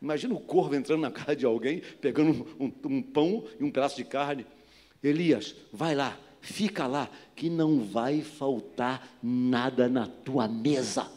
Imagina 0.00 0.32
o 0.32 0.40
corvo 0.40 0.74
entrando 0.74 1.02
na 1.02 1.10
casa 1.12 1.36
de 1.36 1.44
alguém, 1.44 1.82
pegando 2.00 2.46
um, 2.58 2.64
um, 2.66 2.96
um 2.96 3.02
pão 3.02 3.44
e 3.58 3.64
um 3.64 3.70
pedaço 3.70 3.96
de 3.96 4.04
carne. 4.04 4.46
Elias, 5.02 5.54
vai 5.72 5.94
lá, 5.94 6.18
fica 6.40 6.86
lá, 6.86 7.10
que 7.36 7.50
não 7.50 7.84
vai 7.84 8.22
faltar 8.22 9.06
nada 9.22 9.88
na 9.88 10.06
tua 10.06 10.48
mesa. 10.48 11.10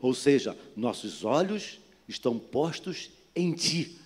Ou 0.00 0.12
seja, 0.12 0.56
nossos 0.76 1.24
olhos 1.24 1.80
estão 2.08 2.38
postos 2.38 3.10
em 3.34 3.52
ti 3.52 3.98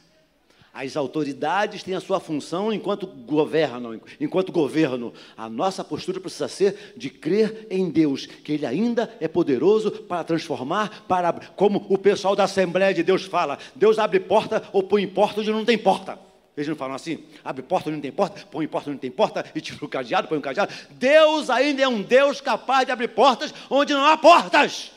As 0.72 0.96
autoridades 0.96 1.82
têm 1.82 1.96
a 1.96 2.00
sua 2.00 2.20
função 2.20 2.72
enquanto 2.72 3.04
governam, 3.04 4.00
enquanto 4.20 4.52
governo. 4.52 5.12
A 5.36 5.48
nossa 5.48 5.82
postura 5.82 6.20
precisa 6.20 6.46
ser 6.46 6.94
de 6.96 7.10
crer 7.10 7.66
em 7.68 7.90
Deus, 7.90 8.26
que 8.26 8.52
Ele 8.52 8.64
ainda 8.64 9.12
é 9.20 9.26
poderoso 9.26 9.90
para 9.90 10.22
transformar, 10.22 11.04
para 11.08 11.32
como 11.56 11.84
o 11.88 11.98
pessoal 11.98 12.36
da 12.36 12.44
Assembleia 12.44 12.94
de 12.94 13.02
Deus 13.02 13.24
fala, 13.24 13.58
Deus 13.74 13.98
abre 13.98 14.20
porta 14.20 14.62
ou 14.72 14.82
põe 14.82 15.06
porta 15.08 15.40
onde 15.40 15.50
não 15.50 15.64
tem 15.64 15.76
porta. 15.76 16.16
Eles 16.56 16.68
não 16.68 16.76
falam 16.76 16.94
assim, 16.94 17.24
abre 17.44 17.62
porta 17.62 17.88
onde 17.88 17.96
não 17.96 18.02
tem 18.02 18.12
porta, 18.12 18.46
põe 18.48 18.68
porta 18.68 18.90
onde 18.90 18.96
não 18.96 19.00
tem 19.00 19.10
porta, 19.10 19.44
e 19.52 19.60
tira 19.60 19.84
o 19.84 19.88
cadeado, 19.88 20.28
põe 20.28 20.38
o 20.38 20.42
cadeado. 20.42 20.72
Deus 20.90 21.50
ainda 21.50 21.82
é 21.82 21.88
um 21.88 22.00
Deus 22.00 22.40
capaz 22.40 22.86
de 22.86 22.92
abrir 22.92 23.08
portas 23.08 23.52
onde 23.68 23.92
não 23.92 24.04
há 24.04 24.16
portas. 24.16 24.92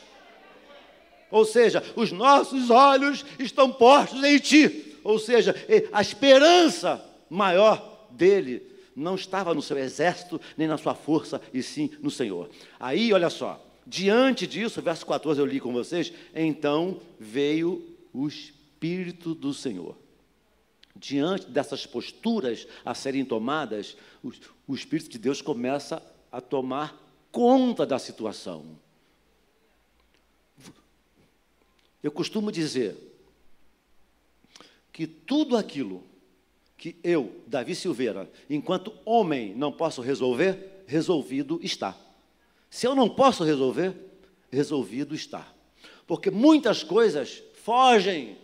Ou 1.32 1.44
seja, 1.44 1.82
os 1.96 2.12
nossos 2.12 2.70
olhos 2.70 3.24
estão 3.40 3.72
postos 3.72 4.22
em 4.22 4.38
Ti 4.38 4.93
ou 5.04 5.18
seja, 5.18 5.54
a 5.92 6.00
esperança 6.00 7.04
maior 7.28 8.08
dele 8.10 8.62
não 8.96 9.14
estava 9.14 9.54
no 9.54 9.60
seu 9.60 9.76
exército, 9.78 10.40
nem 10.56 10.66
na 10.66 10.78
sua 10.78 10.94
força, 10.94 11.40
e 11.52 11.62
sim 11.62 11.90
no 12.00 12.10
Senhor. 12.10 12.48
Aí, 12.80 13.12
olha 13.12 13.28
só, 13.28 13.64
diante 13.86 14.46
disso, 14.46 14.80
verso 14.80 15.04
14 15.04 15.38
eu 15.38 15.46
li 15.46 15.60
com 15.60 15.72
vocês, 15.72 16.12
então 16.34 17.00
veio 17.18 17.94
o 18.12 18.26
Espírito 18.26 19.34
do 19.34 19.52
Senhor. 19.52 19.96
Diante 20.96 21.46
dessas 21.46 21.84
posturas 21.84 22.66
a 22.84 22.94
serem 22.94 23.24
tomadas, 23.24 23.96
o, 24.22 24.32
o 24.66 24.74
Espírito 24.74 25.10
de 25.10 25.18
Deus 25.18 25.42
começa 25.42 26.00
a 26.30 26.40
tomar 26.40 27.00
conta 27.30 27.84
da 27.84 27.98
situação. 27.98 28.78
Eu 32.00 32.12
costumo 32.12 32.52
dizer, 32.52 33.13
que 34.94 35.08
tudo 35.08 35.56
aquilo 35.56 36.04
que 36.78 36.96
eu, 37.02 37.42
Davi 37.48 37.74
Silveira, 37.74 38.30
enquanto 38.48 38.94
homem, 39.04 39.52
não 39.52 39.72
posso 39.72 40.00
resolver, 40.00 40.84
resolvido 40.86 41.58
está. 41.64 41.96
Se 42.70 42.86
eu 42.86 42.94
não 42.94 43.08
posso 43.08 43.42
resolver, 43.42 43.92
resolvido 44.52 45.12
está. 45.12 45.48
Porque 46.06 46.30
muitas 46.30 46.84
coisas 46.84 47.42
fogem, 47.64 48.38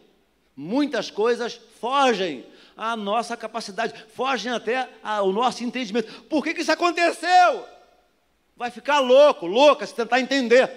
muitas 0.56 1.08
coisas 1.08 1.54
fogem 1.80 2.44
à 2.76 2.96
nossa 2.96 3.36
capacidade, 3.36 3.94
fogem 4.12 4.50
até 4.50 4.88
ao 5.04 5.32
nosso 5.32 5.62
entendimento. 5.62 6.24
Por 6.24 6.42
que, 6.42 6.52
que 6.52 6.62
isso 6.62 6.72
aconteceu? 6.72 7.64
Vai 8.56 8.72
ficar 8.72 8.98
louco, 8.98 9.46
louca, 9.46 9.86
se 9.86 9.94
tentar 9.94 10.18
entender. 10.18 10.68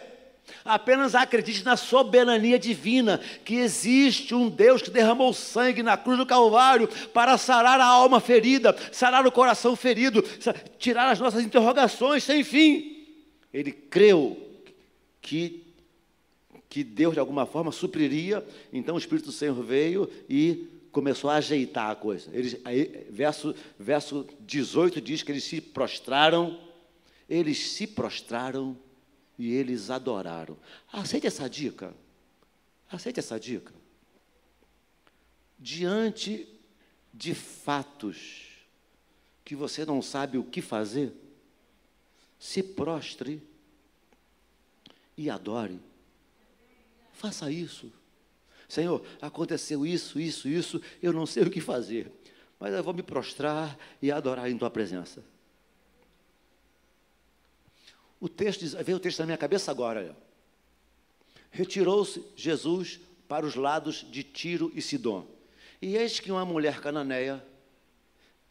Apenas 0.65 1.15
acredite 1.15 1.63
na 1.63 1.75
soberania 1.75 2.57
divina, 2.57 3.19
que 3.43 3.55
existe 3.55 4.33
um 4.33 4.49
Deus 4.49 4.81
que 4.81 4.89
derramou 4.89 5.33
sangue 5.33 5.83
na 5.83 5.97
cruz 5.97 6.17
do 6.17 6.25
Calvário 6.25 6.87
para 7.13 7.37
sarar 7.37 7.79
a 7.79 7.85
alma 7.85 8.19
ferida, 8.19 8.75
sarar 8.91 9.25
o 9.25 9.31
coração 9.31 9.75
ferido, 9.75 10.21
tirar 10.77 11.09
as 11.09 11.19
nossas 11.19 11.43
interrogações 11.43 12.23
sem 12.23 12.43
fim. 12.43 13.05
Ele 13.53 13.71
creu 13.71 14.37
que, 15.21 15.63
que 16.69 16.83
Deus 16.83 17.13
de 17.13 17.19
alguma 17.19 17.45
forma 17.45 17.71
supriria, 17.71 18.45
então 18.71 18.95
o 18.95 18.99
Espírito 18.99 19.25
do 19.25 19.31
Senhor 19.31 19.61
veio 19.63 20.09
e 20.29 20.67
começou 20.91 21.29
a 21.29 21.35
ajeitar 21.35 21.89
a 21.89 21.95
coisa. 21.95 22.29
Eles, 22.31 22.57
aí, 22.63 23.07
verso, 23.09 23.55
verso 23.79 24.25
18 24.41 25.01
diz 25.01 25.23
que 25.23 25.31
eles 25.31 25.43
se 25.43 25.59
prostraram, 25.59 26.59
eles 27.27 27.71
se 27.71 27.87
prostraram 27.87 28.77
e 29.37 29.51
eles 29.51 29.89
adoraram. 29.89 30.57
Aceite 30.91 31.27
essa 31.27 31.49
dica. 31.49 31.93
Aceite 32.91 33.19
essa 33.19 33.39
dica. 33.39 33.73
Diante 35.59 36.47
de 37.13 37.33
fatos 37.33 38.53
que 39.45 39.55
você 39.55 39.85
não 39.85 40.01
sabe 40.01 40.37
o 40.37 40.43
que 40.43 40.61
fazer, 40.61 41.13
se 42.39 42.61
prostre 42.61 43.41
e 45.17 45.29
adore. 45.29 45.79
Faça 47.13 47.51
isso. 47.51 47.91
Senhor, 48.67 49.05
aconteceu 49.21 49.85
isso, 49.85 50.19
isso, 50.19 50.47
isso, 50.47 50.81
eu 51.01 51.13
não 51.13 51.25
sei 51.25 51.43
o 51.43 51.49
que 51.49 51.61
fazer, 51.61 52.11
mas 52.59 52.73
eu 52.73 52.83
vou 52.83 52.93
me 52.93 53.03
prostrar 53.03 53.77
e 54.01 54.11
adorar 54.11 54.49
em 54.49 54.57
tua 54.57 54.69
presença. 54.69 55.23
O 58.23 58.29
texto 58.29 58.61
diz, 58.61 58.71
veio 58.71 58.95
o 58.95 59.01
texto 59.01 59.19
na 59.19 59.25
minha 59.25 59.37
cabeça 59.37 59.69
agora. 59.69 60.15
Retirou-se 61.51 62.23
Jesus 62.37 63.01
para 63.27 63.45
os 63.45 63.55
lados 63.55 64.05
de 64.09 64.23
Tiro 64.23 64.71
e 64.73 64.81
Sidom. 64.81 65.27
E 65.81 65.97
eis 65.97 66.21
que 66.21 66.31
uma 66.31 66.45
mulher 66.45 66.79
cananeia, 66.79 67.45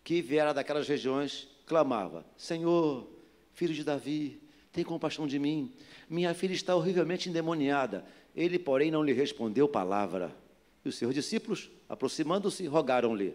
que 0.05 0.21
viera 0.21 0.53
daquelas 0.53 0.87
regiões, 0.87 1.49
clamava: 1.65 2.23
Senhor, 2.37 3.09
filho 3.55 3.73
de 3.73 3.83
Davi, 3.83 4.43
tem 4.71 4.85
compaixão 4.85 5.27
de 5.27 5.39
mim. 5.39 5.73
Minha 6.07 6.35
filha 6.35 6.53
está 6.53 6.77
horrivelmente 6.77 7.31
endemoniada. 7.31 8.05
Ele, 8.37 8.59
porém, 8.59 8.91
não 8.91 9.03
lhe 9.03 9.15
respondeu 9.15 9.67
palavra. 9.67 10.37
E 10.85 10.91
os 10.91 10.97
seus 10.97 11.15
discípulos, 11.15 11.71
aproximando-se, 11.89 12.67
rogaram-lhe: 12.67 13.35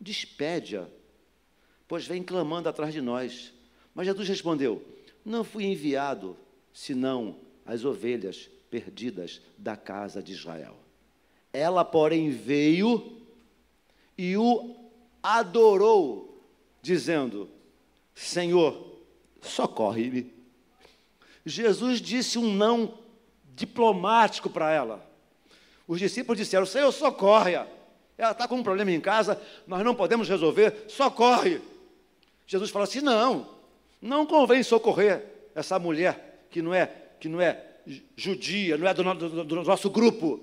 Despede-a, 0.00 0.86
pois 1.86 2.06
vem 2.06 2.22
clamando 2.22 2.66
atrás 2.66 2.94
de 2.94 3.02
nós. 3.02 3.52
Mas 3.94 4.06
Jesus 4.06 4.26
respondeu: 4.26 4.95
não 5.26 5.42
fui 5.42 5.64
enviado 5.64 6.36
senão 6.72 7.36
as 7.64 7.84
ovelhas 7.84 8.48
perdidas 8.70 9.42
da 9.58 9.76
casa 9.76 10.22
de 10.22 10.32
Israel. 10.32 10.76
Ela, 11.52 11.84
porém, 11.84 12.30
veio 12.30 13.20
e 14.16 14.36
o 14.36 14.76
adorou, 15.22 16.40
dizendo: 16.80 17.50
Senhor, 18.14 19.00
socorre-me. 19.42 20.32
Jesus 21.44 22.00
disse 22.00 22.38
um 22.38 22.54
não 22.54 22.98
diplomático 23.54 24.48
para 24.48 24.70
ela. 24.70 25.04
Os 25.88 25.98
discípulos 25.98 26.38
disseram: 26.38 26.66
Senhor, 26.66 26.92
socorre-a. 26.92 27.66
Ela 28.16 28.32
está 28.32 28.46
com 28.46 28.56
um 28.56 28.62
problema 28.62 28.92
em 28.92 29.00
casa, 29.00 29.40
nós 29.66 29.84
não 29.84 29.94
podemos 29.94 30.28
resolver, 30.28 30.84
socorre. 30.88 31.60
Jesus 32.46 32.70
falou 32.70 32.84
assim: 32.84 33.00
Não, 33.00 33.55
não 34.06 34.24
convém 34.24 34.62
socorrer 34.62 35.22
essa 35.54 35.78
mulher 35.78 36.46
que 36.50 36.62
não 36.62 36.72
é, 36.72 36.90
que 37.18 37.28
não 37.28 37.40
é 37.40 37.62
judia, 38.16 38.76
não 38.76 38.88
é 38.88 38.94
do, 38.94 39.14
do, 39.14 39.44
do 39.44 39.62
nosso 39.62 39.90
grupo. 39.90 40.40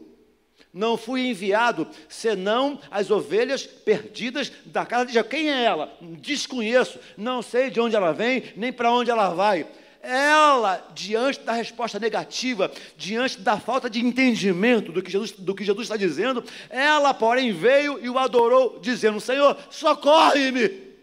Não 0.74 0.98
fui 0.98 1.28
enviado 1.28 1.88
senão 2.10 2.80
as 2.90 3.12
ovelhas 3.12 3.64
perdidas 3.64 4.52
da 4.66 4.86
casa 4.86 5.06
de 5.06 5.14
Jacob. 5.14 5.32
Quem 5.32 5.52
é 5.52 5.64
ela? 5.64 5.96
Desconheço, 6.02 7.00
não 7.16 7.42
sei 7.44 7.70
de 7.70 7.80
onde 7.80 7.96
ela 7.96 8.12
vem, 8.12 8.44
nem 8.56 8.74
para 8.74 8.92
onde 8.92 9.12
ela 9.12 9.30
vai. 9.30 9.68
Ela, 10.02 10.86
diante 10.94 11.40
da 11.42 11.54
resposta 11.54 12.00
negativa, 12.00 12.72
diante 12.98 13.40
da 13.40 13.58
falta 13.58 13.90
de 13.90 14.00
entendimento 14.00 14.92
do 14.92 15.02
que 15.02 15.12
Jesus, 15.12 15.32
do 15.32 15.56
que 15.56 15.64
Jesus 15.64 15.86
está 15.86 15.96
dizendo, 15.96 16.44
ela, 16.70 17.14
porém, 17.14 17.54
veio 17.54 18.04
e 18.04 18.10
o 18.10 18.18
adorou, 18.18 18.80
dizendo: 18.82 19.22
Senhor, 19.22 19.56
socorre-me. 19.70 20.94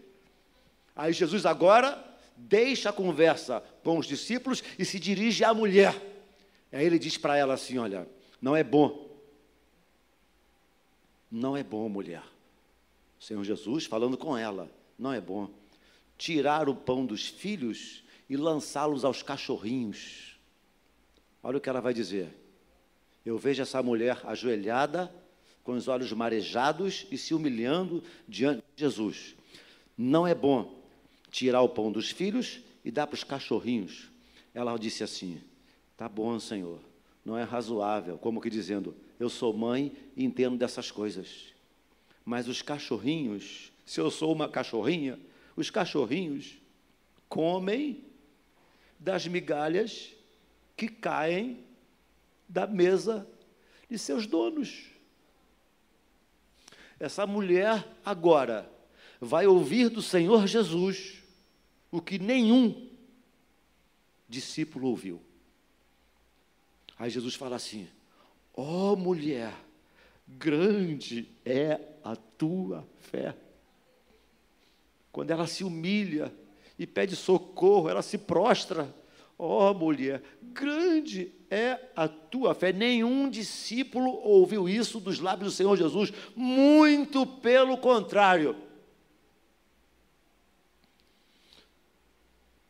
Aí 0.95 1.13
Jesus 1.13 1.45
agora 1.45 2.10
deixa 2.47 2.89
a 2.89 2.93
conversa 2.93 3.61
com 3.83 3.97
os 3.97 4.05
discípulos 4.05 4.63
e 4.77 4.85
se 4.85 4.99
dirige 4.99 5.43
à 5.43 5.53
mulher. 5.53 5.93
Aí 6.71 6.85
ele 6.85 6.99
diz 6.99 7.17
para 7.17 7.37
ela 7.37 7.53
assim: 7.53 7.77
Olha, 7.77 8.07
não 8.41 8.55
é 8.55 8.63
bom. 8.63 9.09
Não 11.29 11.55
é 11.55 11.63
bom, 11.63 11.87
mulher. 11.87 12.23
O 13.19 13.23
Senhor 13.23 13.43
Jesus 13.43 13.85
falando 13.85 14.17
com 14.17 14.37
ela: 14.37 14.69
Não 14.97 15.13
é 15.13 15.21
bom 15.21 15.49
tirar 16.17 16.69
o 16.69 16.75
pão 16.75 17.03
dos 17.03 17.25
filhos 17.27 18.03
e 18.29 18.37
lançá-los 18.37 19.03
aos 19.03 19.23
cachorrinhos. 19.23 20.39
Olha 21.41 21.57
o 21.57 21.61
que 21.61 21.67
ela 21.67 21.81
vai 21.81 21.95
dizer. 21.95 22.29
Eu 23.25 23.39
vejo 23.39 23.63
essa 23.63 23.81
mulher 23.81 24.21
ajoelhada, 24.23 25.11
com 25.63 25.73
os 25.73 25.87
olhos 25.87 26.11
marejados 26.13 27.07
e 27.09 27.17
se 27.17 27.33
humilhando 27.33 28.03
diante 28.27 28.63
de 28.75 28.81
Jesus. 28.83 29.35
Não 29.97 30.27
é 30.27 30.35
bom 30.35 30.80
tirar 31.31 31.61
o 31.61 31.69
pão 31.69 31.91
dos 31.91 32.11
filhos 32.11 32.59
e 32.83 32.91
dar 32.91 33.07
para 33.07 33.15
os 33.15 33.23
cachorrinhos. 33.23 34.11
Ela 34.53 34.77
disse 34.77 35.03
assim: 35.03 35.41
Tá 35.95 36.09
bom, 36.09 36.37
Senhor, 36.39 36.79
não 37.23 37.37
é 37.37 37.43
razoável, 37.43 38.17
como 38.17 38.41
que 38.41 38.49
dizendo, 38.49 38.95
eu 39.19 39.29
sou 39.29 39.53
mãe 39.53 39.95
e 40.15 40.23
entendo 40.23 40.57
dessas 40.57 40.91
coisas. 40.91 41.53
Mas 42.25 42.47
os 42.47 42.61
cachorrinhos, 42.61 43.71
se 43.85 43.99
eu 43.99 44.11
sou 44.11 44.31
uma 44.33 44.49
cachorrinha, 44.49 45.19
os 45.55 45.69
cachorrinhos 45.69 46.57
comem 47.29 48.03
das 48.99 49.25
migalhas 49.25 50.11
que 50.75 50.87
caem 50.87 51.63
da 52.47 52.67
mesa 52.67 53.27
de 53.89 53.97
seus 53.97 54.27
donos. 54.27 54.89
Essa 56.99 57.25
mulher 57.25 57.87
agora 58.05 58.69
vai 59.19 59.47
ouvir 59.47 59.89
do 59.89 60.01
Senhor 60.01 60.45
Jesus 60.45 61.20
o 61.91 62.01
que 62.01 62.17
nenhum 62.17 62.89
discípulo 64.27 64.87
ouviu. 64.87 65.21
Aí 66.97 67.09
Jesus 67.09 67.35
fala 67.35 67.57
assim: 67.57 67.87
Ó 68.53 68.93
oh, 68.93 68.95
mulher, 68.95 69.53
grande 70.27 71.27
é 71.45 71.79
a 72.03 72.15
tua 72.15 72.87
fé. 72.99 73.35
Quando 75.11 75.31
ela 75.31 75.45
se 75.45 75.63
humilha 75.63 76.33
e 76.79 76.87
pede 76.87 77.15
socorro, 77.15 77.89
ela 77.89 78.01
se 78.01 78.17
prostra. 78.17 78.93
Ó 79.37 79.71
oh, 79.71 79.73
mulher, 79.73 80.23
grande 80.41 81.31
é 81.49 81.77
a 81.95 82.07
tua 82.07 82.53
fé. 82.53 82.71
Nenhum 82.71 83.29
discípulo 83.29 84.09
ouviu 84.23 84.69
isso 84.69 84.99
dos 84.99 85.19
lábios 85.19 85.53
do 85.53 85.55
Senhor 85.55 85.75
Jesus, 85.75 86.13
muito 86.35 87.25
pelo 87.25 87.77
contrário. 87.77 88.55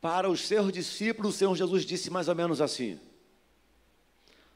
Para 0.02 0.28
os 0.28 0.42
seus 0.42 0.74
discípulos, 0.74 1.36
o 1.36 1.38
Senhor 1.38 1.56
Jesus 1.56 1.86
disse 1.86 2.10
mais 2.10 2.28
ou 2.28 2.34
menos 2.34 2.60
assim: 2.60 3.00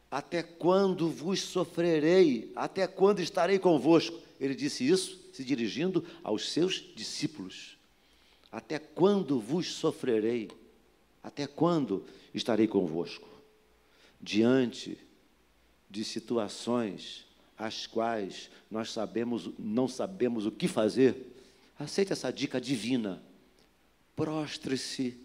Até 0.09 0.41
quando 0.41 1.07
vos 1.07 1.39
sofrerei? 1.39 2.51
Até 2.55 2.87
quando 2.87 3.21
estarei 3.21 3.59
convosco? 3.59 4.19
Ele 4.39 4.55
disse 4.55 4.85
isso 4.85 5.23
se 5.31 5.43
dirigindo 5.43 6.03
aos 6.23 6.51
seus 6.51 6.83
discípulos. 6.95 7.77
Até 8.51 8.79
quando 8.79 9.39
vos 9.39 9.71
sofrerei? 9.73 10.49
Até 11.21 11.45
quando 11.45 12.05
estarei 12.33 12.67
convosco? 12.67 13.27
Diante 14.19 14.97
de 15.89 16.03
situações 16.03 17.25
as 17.57 17.87
quais 17.87 18.49
nós 18.69 18.91
sabemos, 18.91 19.49
não 19.57 19.87
sabemos 19.87 20.45
o 20.45 20.51
que 20.51 20.67
fazer, 20.67 21.15
aceite 21.77 22.11
essa 22.11 22.31
dica 22.31 22.59
divina. 22.59 23.21
Prostre-se 24.15 25.24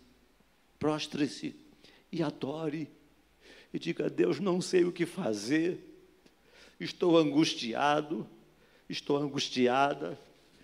prostre-se 0.81 1.55
e 2.11 2.23
adore. 2.23 2.91
E 3.73 3.79
diga 3.79 4.07
a 4.07 4.09
Deus: 4.09 4.41
não 4.41 4.61
sei 4.61 4.85
o 4.85 4.91
que 4.91 5.07
fazer, 5.07 5.79
estou 6.81 7.17
angustiado, 7.17 8.27
estou 8.89 9.19
angustiada, 9.19 10.19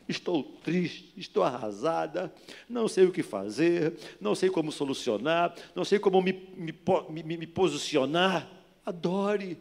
estou 0.09 0.43
triste, 0.43 1.13
estou 1.17 1.45
arrasada, 1.45 2.35
não 2.69 2.89
sei 2.89 3.05
o 3.05 3.13
que 3.13 3.23
fazer, 3.23 3.97
não 4.21 4.35
sei 4.35 4.51
como 4.51 4.73
solucionar, 4.73 5.55
não 5.75 5.85
sei 5.85 6.01
como 6.01 6.21
me, 6.21 6.33
me, 6.33 6.75
me, 7.23 7.37
me 7.37 7.47
posicionar. 7.47 8.51
Adore. 8.85 9.59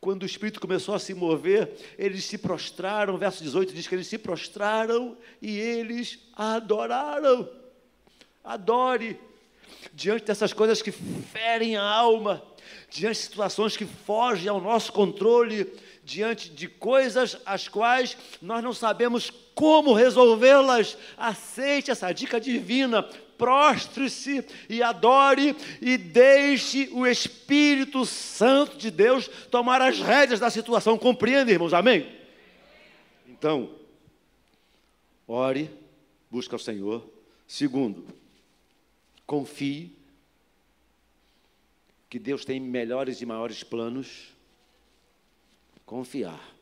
Quando 0.00 0.24
o 0.24 0.26
Espírito 0.26 0.60
começou 0.60 0.96
a 0.96 0.98
se 0.98 1.14
mover, 1.14 1.76
eles 1.96 2.24
se 2.24 2.36
prostraram, 2.36 3.16
verso 3.16 3.40
18 3.40 3.72
diz 3.72 3.86
que 3.86 3.94
eles 3.94 4.08
se 4.08 4.18
prostraram 4.18 5.16
e 5.40 5.56
eles 5.56 6.18
adoraram. 6.34 7.61
Adore. 8.44 9.18
Diante 9.92 10.24
dessas 10.24 10.52
coisas 10.52 10.80
que 10.80 10.92
ferem 10.92 11.76
a 11.76 11.82
alma, 11.82 12.42
diante 12.88 13.18
de 13.18 13.24
situações 13.24 13.76
que 13.76 13.84
fogem 13.84 14.48
ao 14.48 14.60
nosso 14.60 14.92
controle, 14.92 15.72
diante 16.04 16.50
de 16.50 16.68
coisas 16.68 17.36
as 17.44 17.68
quais 17.68 18.16
nós 18.40 18.62
não 18.62 18.72
sabemos 18.72 19.30
como 19.54 19.92
resolvê-las, 19.92 20.96
aceite 21.16 21.90
essa 21.90 22.12
dica 22.12 22.40
divina, 22.40 23.02
prostre-se 23.36 24.44
e 24.68 24.82
adore 24.82 25.56
e 25.80 25.96
deixe 25.96 26.88
o 26.92 27.06
Espírito 27.06 28.06
Santo 28.06 28.76
de 28.76 28.90
Deus 28.90 29.28
tomar 29.50 29.82
as 29.82 29.98
rédeas 29.98 30.40
da 30.40 30.50
situação. 30.50 30.96
Compreende, 30.96 31.52
irmãos? 31.52 31.74
Amém? 31.74 32.08
Então, 33.28 33.70
ore, 35.26 35.70
busca 36.30 36.56
o 36.56 36.58
Senhor. 36.58 37.04
Segundo, 37.46 38.06
Confie 39.32 39.96
que 42.10 42.18
Deus 42.18 42.44
tem 42.44 42.60
melhores 42.60 43.22
e 43.22 43.24
maiores 43.24 43.64
planos. 43.64 44.28
Confiar 45.86 46.54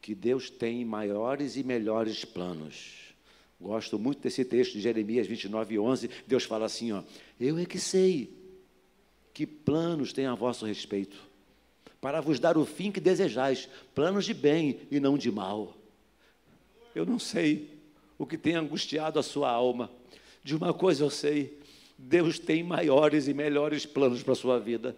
que 0.00 0.14
Deus 0.14 0.48
tem 0.48 0.86
maiores 0.86 1.54
e 1.58 1.62
melhores 1.62 2.24
planos. 2.24 3.12
Gosto 3.60 3.98
muito 3.98 4.22
desse 4.22 4.42
texto 4.42 4.72
de 4.72 4.80
Jeremias 4.80 5.26
29, 5.26 5.78
11. 5.78 6.10
Deus 6.26 6.44
fala 6.44 6.64
assim: 6.64 6.92
ó, 6.92 7.02
Eu 7.38 7.58
é 7.58 7.66
que 7.66 7.78
sei 7.78 8.34
que 9.34 9.46
planos 9.46 10.14
tem 10.14 10.24
a 10.24 10.34
vosso 10.34 10.64
respeito, 10.64 11.18
para 12.00 12.22
vos 12.22 12.40
dar 12.40 12.56
o 12.56 12.64
fim 12.64 12.90
que 12.90 13.00
desejais, 13.00 13.68
planos 13.94 14.24
de 14.24 14.32
bem 14.32 14.80
e 14.90 14.98
não 14.98 15.18
de 15.18 15.30
mal. 15.30 15.76
Eu 16.94 17.04
não 17.04 17.18
sei 17.18 17.68
o 18.16 18.24
que 18.24 18.38
tem 18.38 18.54
angustiado 18.54 19.18
a 19.18 19.22
sua 19.22 19.50
alma, 19.50 19.90
de 20.48 20.56
uma 20.56 20.72
coisa 20.72 21.04
eu 21.04 21.10
sei: 21.10 21.58
Deus 21.98 22.38
tem 22.38 22.62
maiores 22.62 23.28
e 23.28 23.34
melhores 23.34 23.84
planos 23.84 24.22
para 24.22 24.32
a 24.32 24.36
sua 24.36 24.58
vida. 24.58 24.96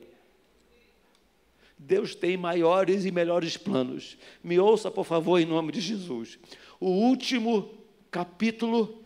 Deus 1.77 2.15
tem 2.15 2.37
maiores 2.37 3.05
e 3.05 3.11
melhores 3.11 3.57
planos. 3.57 4.17
Me 4.45 4.61
ouça, 4.61 4.93
por 4.93 5.05
favor, 5.05 5.41
em 5.41 5.47
nome 5.47 5.73
de 5.73 5.81
Jesus. 5.81 6.39
O 6.79 6.87
último 6.87 7.69
capítulo 8.13 9.03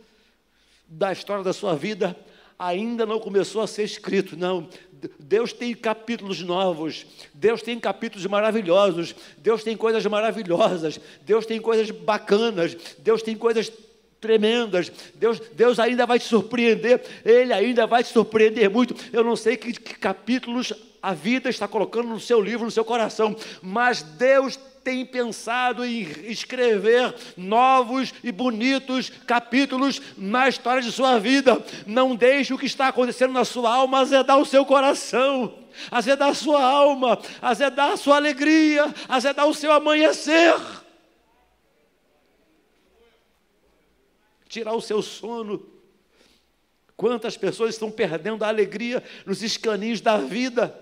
da 0.87 1.13
história 1.13 1.43
da 1.43 1.55
sua 1.55 1.77
vida 1.77 2.15
ainda 2.59 3.07
não 3.07 3.19
começou 3.19 3.63
a 3.63 3.67
ser 3.67 3.85
escrito, 3.85 4.37
não. 4.37 4.69
Deus 5.19 5.51
tem 5.51 5.75
capítulos 5.75 6.43
novos, 6.43 7.07
Deus 7.33 7.63
tem 7.63 7.81
capítulos 7.81 8.27
maravilhosos, 8.27 9.15
Deus 9.39 9.65
tem 9.65 9.79
coisas 9.79 10.05
maravilhosas, 10.05 11.01
Deus 11.23 11.47
tem 11.47 11.59
coisas 11.59 11.91
bacanas, 11.91 12.77
Deus 12.99 13.23
tem 13.23 13.35
coisas 13.35 13.73
tremendas. 14.25 14.91
Deus, 15.15 15.39
Deus 15.53 15.79
ainda 15.79 16.07
vai 16.07 16.19
te 16.19 16.25
surpreender, 16.25 17.03
Ele 17.23 17.53
ainda 17.53 17.87
vai 17.87 18.03
te 18.03 18.11
surpreender 18.11 18.71
muito. 18.71 18.97
Eu 19.13 19.23
não 19.23 19.37
sei 19.37 19.59
que, 19.59 19.75
que 19.75 19.95
capítulos 19.99 20.73
a 21.03 21.13
vida 21.13 21.51
está 21.51 21.69
colocando 21.69 22.09
no 22.09 22.19
seu 22.19 22.41
livro, 22.41 22.65
no 22.65 22.71
seu 22.71 22.85
coração, 22.85 23.37
mas 23.61 24.03
Deus 24.03 24.59
tem 24.83 25.05
pensado 25.05 25.85
em 25.85 26.03
escrever 26.25 27.15
novos 27.37 28.13
e 28.23 28.33
bonitos 28.33 29.11
capítulos 29.27 30.01
na 30.17 30.49
história 30.49 30.83
de 30.83 30.91
sua 30.91 31.19
vida. 31.19 31.63
Não 31.87 32.17
deixe 32.17 32.55
o 32.55 32.59
que 32.59 32.67
está 32.67 32.89
acontecendo 32.89 33.33
na 33.33 33.45
sua 33.45 33.75
alma 33.75 34.01
azedar 34.01 34.39
o 34.39 34.47
seu 34.47 34.65
coração, 34.65 35.55
azedar 35.91 36.31
a 36.31 36.35
sua 36.35 36.63
alma, 36.63 37.19
azedar 37.43 37.93
a 37.93 37.97
sua 37.99 38.17
alegria, 38.17 38.95
azedar 39.07 39.47
o 39.47 39.55
seu 39.55 39.73
amanhecer. 39.73 40.55
Tirar 44.55 44.75
o 44.75 44.81
seu 44.81 45.03
sono. 45.03 45.67
Quantas 46.97 47.37
pessoas 47.37 47.75
estão 47.75 47.91
perdendo 47.91 48.45
a 48.45 48.49
alegria 48.49 49.03
nos 49.27 49.43
escaninhos 49.43 50.01
da 50.01 50.17
vida? 50.19 50.81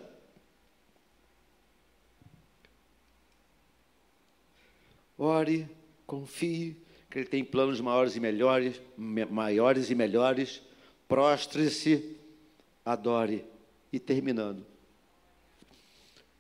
Ore, 5.17 5.67
confie 6.07 6.77
que 7.09 7.19
Ele 7.19 7.27
tem 7.27 7.45
planos 7.45 7.81
maiores 7.81 8.15
e 8.15 8.21
melhores, 8.21 8.81
maiores 8.97 9.91
e 9.91 9.95
melhores. 9.95 10.61
Prostre-se, 11.09 12.17
adore. 12.85 13.45
E 13.91 13.99
terminando, 13.99 14.67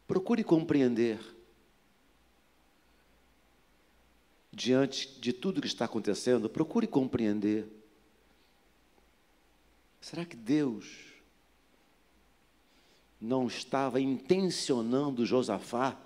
procure 0.07 0.43
compreender 0.43 1.19
diante 4.53 5.19
de 5.19 5.33
tudo 5.33 5.61
que 5.61 5.67
está 5.67 5.87
acontecendo, 5.87 6.49
procure 6.51 6.87
compreender. 6.87 7.67
Será 10.01 10.25
que 10.25 10.37
Deus 10.37 10.87
não 13.21 13.47
estava 13.47 14.01
intencionando 14.01 15.25
Josafá, 15.25 15.99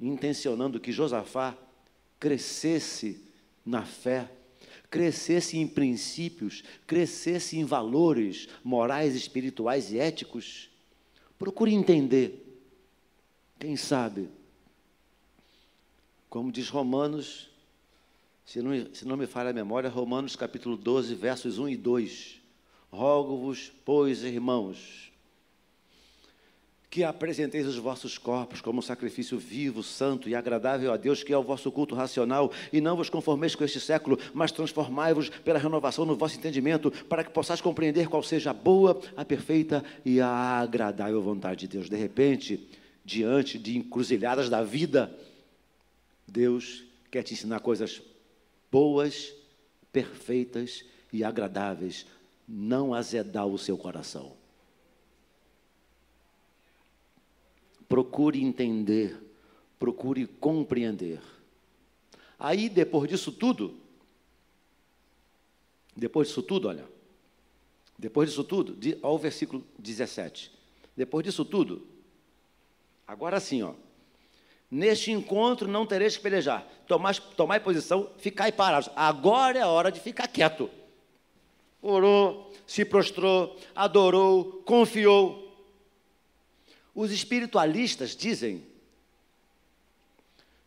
intencionando 0.00 0.80
que 0.80 0.90
Josafá 0.90 1.56
crescesse 2.18 3.22
na 3.66 3.84
fé, 3.84 4.30
crescesse 4.88 5.58
em 5.58 5.66
princípios, 5.66 6.64
crescesse 6.86 7.58
em 7.58 7.64
valores 7.64 8.48
morais, 8.64 9.14
espirituais 9.14 9.92
e 9.92 9.98
éticos? 9.98 10.70
Procure 11.38 11.74
entender. 11.74 12.46
Quem 13.58 13.76
sabe 13.76 14.30
como 16.30 16.52
diz 16.52 16.68
Romanos, 16.68 17.50
se 18.46 18.62
não, 18.62 18.70
se 18.94 19.04
não 19.04 19.16
me 19.16 19.26
falha 19.26 19.50
a 19.50 19.52
memória, 19.52 19.90
Romanos 19.90 20.36
capítulo 20.36 20.76
12, 20.76 21.12
versos 21.16 21.58
1 21.58 21.70
e 21.70 21.76
2. 21.76 22.40
Rogo-vos, 22.88 23.72
pois, 23.84 24.22
irmãos, 24.22 25.10
que 26.88 27.02
apresenteis 27.02 27.66
os 27.66 27.76
vossos 27.76 28.16
corpos 28.16 28.60
como 28.60 28.80
sacrifício 28.80 29.38
vivo, 29.38 29.82
santo 29.82 30.28
e 30.28 30.34
agradável 30.36 30.92
a 30.92 30.96
Deus, 30.96 31.24
que 31.24 31.32
é 31.32 31.36
o 31.36 31.42
vosso 31.42 31.70
culto 31.72 31.96
racional, 31.96 32.52
e 32.72 32.80
não 32.80 32.96
vos 32.96 33.10
conformeis 33.10 33.56
com 33.56 33.64
este 33.64 33.80
século, 33.80 34.16
mas 34.32 34.52
transformai-vos 34.52 35.28
pela 35.28 35.58
renovação 35.58 36.04
no 36.06 36.16
vosso 36.16 36.36
entendimento, 36.36 36.92
para 37.08 37.24
que 37.24 37.30
possais 37.30 37.60
compreender 37.60 38.08
qual 38.08 38.22
seja 38.22 38.50
a 38.50 38.54
boa, 38.54 39.00
a 39.16 39.24
perfeita 39.24 39.84
e 40.04 40.20
a 40.20 40.28
agradável 40.28 41.20
vontade 41.20 41.60
de 41.60 41.68
Deus. 41.68 41.90
De 41.90 41.96
repente, 41.96 42.68
diante 43.04 43.58
de 43.58 43.76
encruzilhadas 43.76 44.48
da 44.48 44.62
vida, 44.62 45.12
Deus 46.30 46.84
quer 47.10 47.22
te 47.22 47.34
ensinar 47.34 47.60
coisas 47.60 48.00
boas, 48.70 49.34
perfeitas 49.92 50.84
e 51.12 51.24
agradáveis, 51.24 52.06
não 52.46 52.94
azedar 52.94 53.46
o 53.46 53.58
seu 53.58 53.76
coração. 53.76 54.40
procure 57.90 58.40
entender, 58.40 59.20
procure 59.76 60.24
compreender. 60.24 61.20
Aí, 62.38 62.68
depois 62.68 63.10
disso 63.10 63.32
tudo, 63.32 63.76
depois 65.96 66.28
disso 66.28 66.40
tudo, 66.40 66.68
olha, 66.68 66.88
depois 67.98 68.30
disso 68.30 68.44
tudo, 68.44 68.78
olha 69.02 69.12
o 69.12 69.18
versículo 69.18 69.66
17. 69.76 70.52
Depois 70.96 71.24
disso 71.24 71.44
tudo, 71.44 71.84
agora 73.08 73.40
sim, 73.40 73.60
ó. 73.62 73.74
Neste 74.70 75.10
encontro 75.10 75.66
não 75.66 75.84
tereis 75.84 76.16
que 76.16 76.22
pelejar. 76.22 76.66
Tomai, 76.86 77.14
tomai 77.36 77.58
posição, 77.58 78.10
ficai 78.18 78.52
parados. 78.52 78.88
Agora 78.94 79.58
é 79.58 79.62
a 79.62 79.68
hora 79.68 79.90
de 79.90 79.98
ficar 79.98 80.28
quieto. 80.28 80.70
Orou, 81.82 82.52
se 82.66 82.84
prostrou, 82.84 83.58
adorou, 83.74 84.62
confiou. 84.64 85.50
Os 86.94 87.10
espiritualistas 87.10 88.14
dizem 88.14 88.64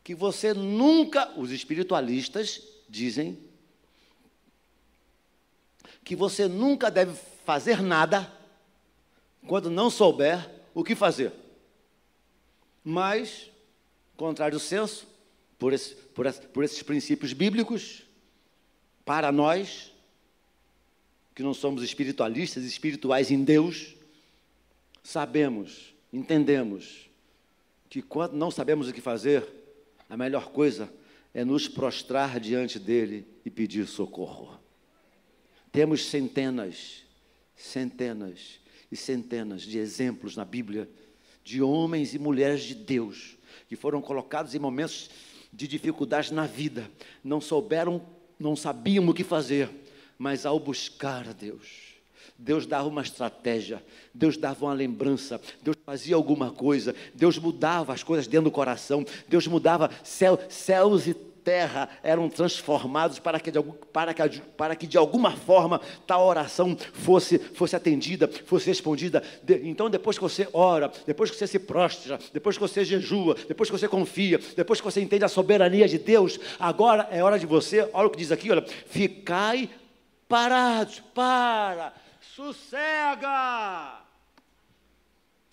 que 0.03 0.13
você 0.13 0.53
nunca, 0.53 1.31
os 1.39 1.51
espiritualistas 1.51 2.61
dizem 2.89 3.39
que 6.03 6.15
você 6.15 6.47
nunca 6.47 6.91
deve 6.91 7.17
fazer 7.45 7.81
nada 7.81 8.29
quando 9.47 9.69
não 9.69 9.89
souber 9.89 10.49
o 10.73 10.83
que 10.83 10.95
fazer. 10.95 11.31
Mas, 12.83 13.49
contrário 14.17 14.55
ao 14.55 14.59
senso, 14.59 15.07
por, 15.57 15.73
esse, 15.73 15.95
por, 15.95 16.31
por 16.33 16.63
esses 16.63 16.81
princípios 16.83 17.33
bíblicos, 17.33 18.03
para 19.05 19.31
nós, 19.31 19.91
que 21.35 21.43
não 21.43 21.53
somos 21.53 21.83
espiritualistas, 21.83 22.63
espirituais 22.63 23.31
em 23.31 23.43
Deus, 23.43 23.95
sabemos, 25.03 25.93
entendemos 26.11 27.09
que 27.89 28.01
quando 28.01 28.33
não 28.33 28.49
sabemos 28.49 28.87
o 28.87 28.93
que 28.93 29.01
fazer, 29.01 29.47
a 30.09 30.15
melhor 30.15 30.49
coisa 30.49 30.91
é 31.33 31.43
nos 31.43 31.67
prostrar 31.67 32.39
diante 32.39 32.79
dele 32.79 33.27
e 33.45 33.49
pedir 33.49 33.87
socorro. 33.87 34.59
Temos 35.71 36.05
centenas, 36.05 37.03
centenas 37.55 38.59
e 38.91 38.95
centenas 38.95 39.63
de 39.63 39.79
exemplos 39.79 40.35
na 40.35 40.45
Bíblia 40.45 40.87
de 41.43 41.61
homens 41.61 42.13
e 42.13 42.19
mulheres 42.19 42.63
de 42.63 42.75
Deus 42.75 43.37
que 43.67 43.75
foram 43.75 44.01
colocados 44.01 44.53
em 44.55 44.59
momentos 44.59 45.09
de 45.51 45.67
dificuldade 45.67 46.33
na 46.33 46.45
vida, 46.45 46.89
não 47.23 47.39
souberam, 47.39 48.01
não 48.39 48.55
sabiam 48.55 49.07
o 49.07 49.13
que 49.13 49.23
fazer, 49.23 49.69
mas 50.17 50.45
ao 50.45 50.59
buscar 50.59 51.27
a 51.27 51.33
Deus, 51.33 51.93
Deus 52.37 52.65
dava 52.65 52.87
uma 52.87 53.01
estratégia, 53.01 53.83
Deus 54.13 54.35
dava 54.37 54.65
uma 54.65 54.73
lembrança, 54.73 55.39
Deus 55.61 55.77
fazia 55.85 56.15
alguma 56.15 56.51
coisa, 56.51 56.95
Deus 57.13 57.37
mudava 57.37 57.93
as 57.93 58.03
coisas 58.03 58.27
dentro 58.27 58.45
do 58.45 58.51
coração, 58.51 59.05
Deus 59.27 59.45
mudava 59.47 59.89
céu, 60.03 60.39
céus 60.49 61.07
e 61.07 61.13
eram 62.01 62.29
transformados 62.29 63.19
para 63.19 63.39
que, 63.39 63.51
de, 63.51 63.61
para, 63.91 64.13
que, 64.13 64.39
para 64.57 64.75
que 64.75 64.87
de 64.87 64.97
alguma 64.97 65.31
forma 65.31 65.81
tal 66.07 66.25
oração 66.25 66.77
fosse, 66.93 67.37
fosse 67.37 67.75
atendida, 67.75 68.27
fosse 68.45 68.67
respondida. 68.67 69.23
Então, 69.63 69.89
depois 69.89 70.17
que 70.17 70.23
você 70.23 70.47
ora, 70.53 70.91
depois 71.05 71.29
que 71.29 71.37
você 71.37 71.47
se 71.47 71.59
prostra, 71.59 72.19
depois 72.31 72.57
que 72.57 72.61
você 72.61 72.85
jejua, 72.85 73.35
depois 73.47 73.69
que 73.69 73.77
você 73.77 73.87
confia, 73.87 74.39
depois 74.55 74.79
que 74.79 74.85
você 74.85 75.01
entende 75.01 75.25
a 75.25 75.29
soberania 75.29 75.87
de 75.87 75.97
Deus, 75.97 76.39
agora 76.59 77.07
é 77.11 77.23
hora 77.23 77.39
de 77.39 77.45
você, 77.45 77.87
olha 77.93 78.07
o 78.07 78.09
que 78.09 78.17
diz 78.17 78.31
aqui, 78.31 78.51
olha, 78.51 78.65
ficai 78.87 79.69
parados, 80.27 81.01
para, 81.13 81.93
sossega. 82.35 83.99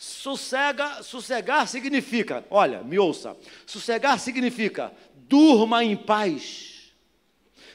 Sossega, 0.03 1.03
sossegar 1.03 1.69
significa, 1.69 2.43
olha, 2.49 2.83
me 2.83 2.99
ouça, 2.99 3.37
sossegar 3.67 4.19
significa 4.19 4.91
durma 5.31 5.85
em 5.85 5.97
paz. 5.97 6.93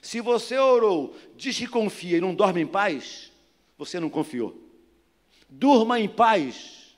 Se 0.02 0.20
você 0.20 0.58
orou, 0.58 1.16
diz 1.38 1.58
que 1.58 1.66
confia 1.66 2.18
e 2.18 2.22
não 2.22 2.36
dorme 2.36 2.62
em 2.62 2.68
paz, 2.68 3.32
você 3.78 3.98
não 3.98 4.10
confiou. 4.10 4.62
Durma 5.50 5.98
em 5.98 6.10
paz. 6.10 6.98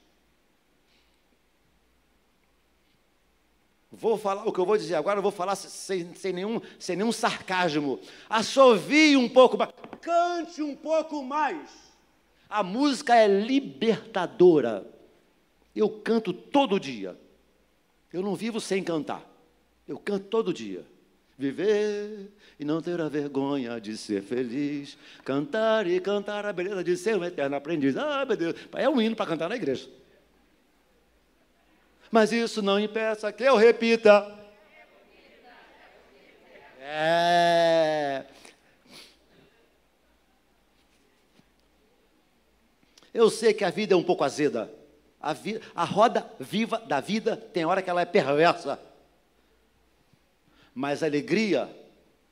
Vou 3.91 4.17
falar 4.17 4.45
o 4.45 4.51
que 4.51 4.59
eu 4.59 4.65
vou 4.65 4.77
dizer 4.77 4.95
agora, 4.95 5.19
eu 5.19 5.23
vou 5.23 5.31
falar 5.31 5.55
sem, 5.55 6.13
sem, 6.15 6.33
nenhum, 6.33 6.59
sem 6.79 6.95
nenhum 6.95 7.11
sarcasmo. 7.11 7.99
Assovie 8.27 9.15
um 9.15 9.29
pouco 9.29 9.57
mais, 9.57 9.71
cante 10.01 10.61
um 10.63 10.75
pouco 10.75 11.23
mais. 11.23 11.69
A 12.49 12.63
música 12.63 13.15
é 13.15 13.27
libertadora. 13.27 14.89
Eu 15.75 15.89
canto 15.89 16.33
todo 16.33 16.79
dia. 16.79 17.17
Eu 18.11 18.23
não 18.23 18.35
vivo 18.35 18.59
sem 18.59 18.83
cantar. 18.83 19.36
Eu 19.87 19.97
canto 19.97 20.25
todo 20.25 20.53
dia. 20.53 20.85
Viver 21.37 22.31
e 22.59 22.65
não 22.65 22.81
ter 22.81 22.99
a 22.99 23.07
vergonha 23.07 23.79
de 23.79 23.95
ser 23.95 24.23
feliz. 24.23 24.97
Cantar 25.23 25.85
e 25.87 25.99
cantar 25.99 26.45
a 26.45 26.51
beleza 26.51 26.83
de 26.83 26.97
ser 26.97 27.15
um 27.15 27.23
eterno 27.23 27.55
aprendiz. 27.55 27.95
Ah, 27.95 28.25
meu 28.25 28.35
Deus. 28.35 28.55
É 28.73 28.89
um 28.89 28.99
hino 28.99 29.15
para 29.15 29.27
cantar 29.27 29.47
na 29.47 29.55
igreja. 29.55 29.87
Mas 32.11 32.31
isso 32.31 32.61
não 32.61 32.79
impeça 32.79 33.31
que 33.31 33.43
eu 33.43 33.55
repita. 33.55 34.35
É. 36.79 38.25
Eu 43.13 43.29
sei 43.29 43.53
que 43.53 43.63
a 43.63 43.69
vida 43.69 43.93
é 43.93 43.97
um 43.97 44.03
pouco 44.03 44.23
azeda. 44.23 44.71
A, 45.19 45.33
vida, 45.33 45.61
a 45.75 45.83
roda 45.83 46.29
viva 46.39 46.77
da 46.79 46.99
vida 46.99 47.35
tem 47.35 47.65
hora 47.65 47.81
que 47.81 47.89
ela 47.89 48.01
é 48.01 48.05
perversa. 48.05 48.79
Mas 50.77 51.01
alegria 51.01 51.75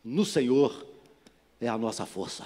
no 0.03 0.23
Senhor 0.23 0.85
é 1.59 1.67
a 1.67 1.75
nossa 1.79 2.05
força. 2.05 2.45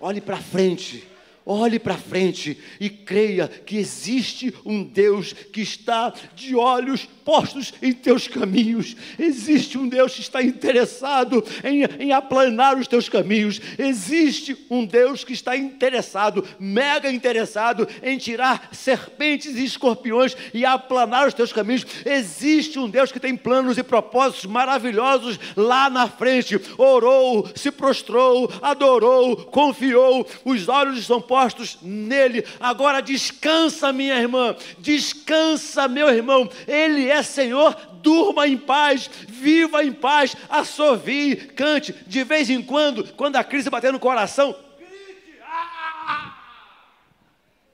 Olhe 0.00 0.18
para 0.18 0.38
frente 0.38 1.06
Olhe 1.44 1.78
para 1.78 1.96
frente 1.96 2.56
e 2.78 2.88
creia 2.88 3.48
que 3.48 3.76
existe 3.76 4.54
um 4.64 4.84
Deus 4.84 5.32
que 5.32 5.60
está 5.60 6.12
de 6.36 6.54
olhos 6.54 7.08
postos 7.24 7.74
em 7.82 7.92
teus 7.92 8.28
caminhos. 8.28 8.96
Existe 9.18 9.76
um 9.76 9.88
Deus 9.88 10.14
que 10.14 10.20
está 10.20 10.42
interessado 10.42 11.44
em, 11.64 11.82
em 11.98 12.12
aplanar 12.12 12.78
os 12.78 12.86
teus 12.86 13.08
caminhos. 13.08 13.60
Existe 13.78 14.56
um 14.70 14.84
Deus 14.84 15.24
que 15.24 15.32
está 15.32 15.56
interessado, 15.56 16.46
mega 16.60 17.10
interessado, 17.10 17.88
em 18.02 18.18
tirar 18.18 18.68
serpentes 18.72 19.56
e 19.56 19.64
escorpiões 19.64 20.36
e 20.54 20.64
aplanar 20.64 21.26
os 21.26 21.34
teus 21.34 21.52
caminhos. 21.52 21.86
Existe 22.04 22.78
um 22.78 22.88
Deus 22.88 23.10
que 23.10 23.20
tem 23.20 23.36
planos 23.36 23.78
e 23.78 23.82
propósitos 23.82 24.46
maravilhosos 24.46 25.40
lá 25.56 25.90
na 25.90 26.08
frente. 26.08 26.60
Orou, 26.78 27.48
se 27.54 27.70
prostrou, 27.70 28.50
adorou, 28.62 29.36
confiou. 29.36 30.26
Os 30.44 30.68
olhos 30.68 30.98
estão 30.98 31.20
postos 31.32 31.78
nele. 31.80 32.44
Agora 32.60 33.00
descansa, 33.00 33.90
minha 33.90 34.20
irmã, 34.20 34.54
descansa, 34.78 35.88
meu 35.88 36.10
irmão. 36.10 36.46
Ele 36.68 37.08
é 37.08 37.22
Senhor, 37.22 37.74
durma 38.02 38.46
em 38.46 38.58
paz, 38.58 39.08
viva 39.26 39.82
em 39.82 39.94
paz, 39.94 40.36
assovie, 40.46 41.36
cante. 41.36 41.94
De 42.06 42.22
vez 42.22 42.50
em 42.50 42.60
quando, 42.60 43.14
quando 43.14 43.36
a 43.36 43.44
crise 43.44 43.70
bater 43.70 43.90
no 43.90 43.98
coração, 43.98 44.54
grite. 44.78 45.38
Ah! 45.42 46.36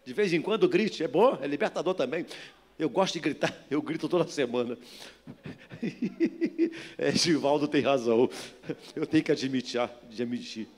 De 0.06 0.14
vez 0.14 0.32
em 0.32 0.40
quando 0.40 0.68
grite, 0.68 1.02
é 1.02 1.08
bom, 1.08 1.36
é 1.42 1.46
libertador 1.48 1.94
também. 1.94 2.26
Eu 2.78 2.88
gosto 2.88 3.14
de 3.14 3.18
gritar, 3.18 3.52
eu 3.68 3.82
grito 3.82 4.08
toda 4.08 4.30
semana. 4.30 4.78
É, 6.98 7.12
Givaldo 7.12 7.68
tem 7.68 7.80
razão. 7.80 8.28
Eu 8.94 9.06
tenho 9.06 9.22
que 9.22 9.32
admitir, 9.32 9.80
admitir. 9.80 10.68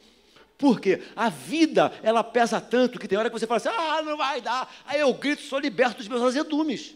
Porque 0.60 1.02
a 1.16 1.30
vida, 1.30 1.90
ela 2.02 2.22
pesa 2.22 2.60
tanto 2.60 2.98
que 2.98 3.08
tem 3.08 3.16
hora 3.16 3.30
que 3.30 3.38
você 3.38 3.46
fala 3.46 3.56
assim: 3.56 3.70
ah, 3.70 4.02
não 4.02 4.14
vai 4.14 4.42
dar. 4.42 4.70
Aí 4.84 5.00
eu 5.00 5.12
grito, 5.14 5.40
sou 5.40 5.58
liberto 5.58 5.96
dos 5.96 6.06
meus 6.06 6.20
azedumes. 6.20 6.94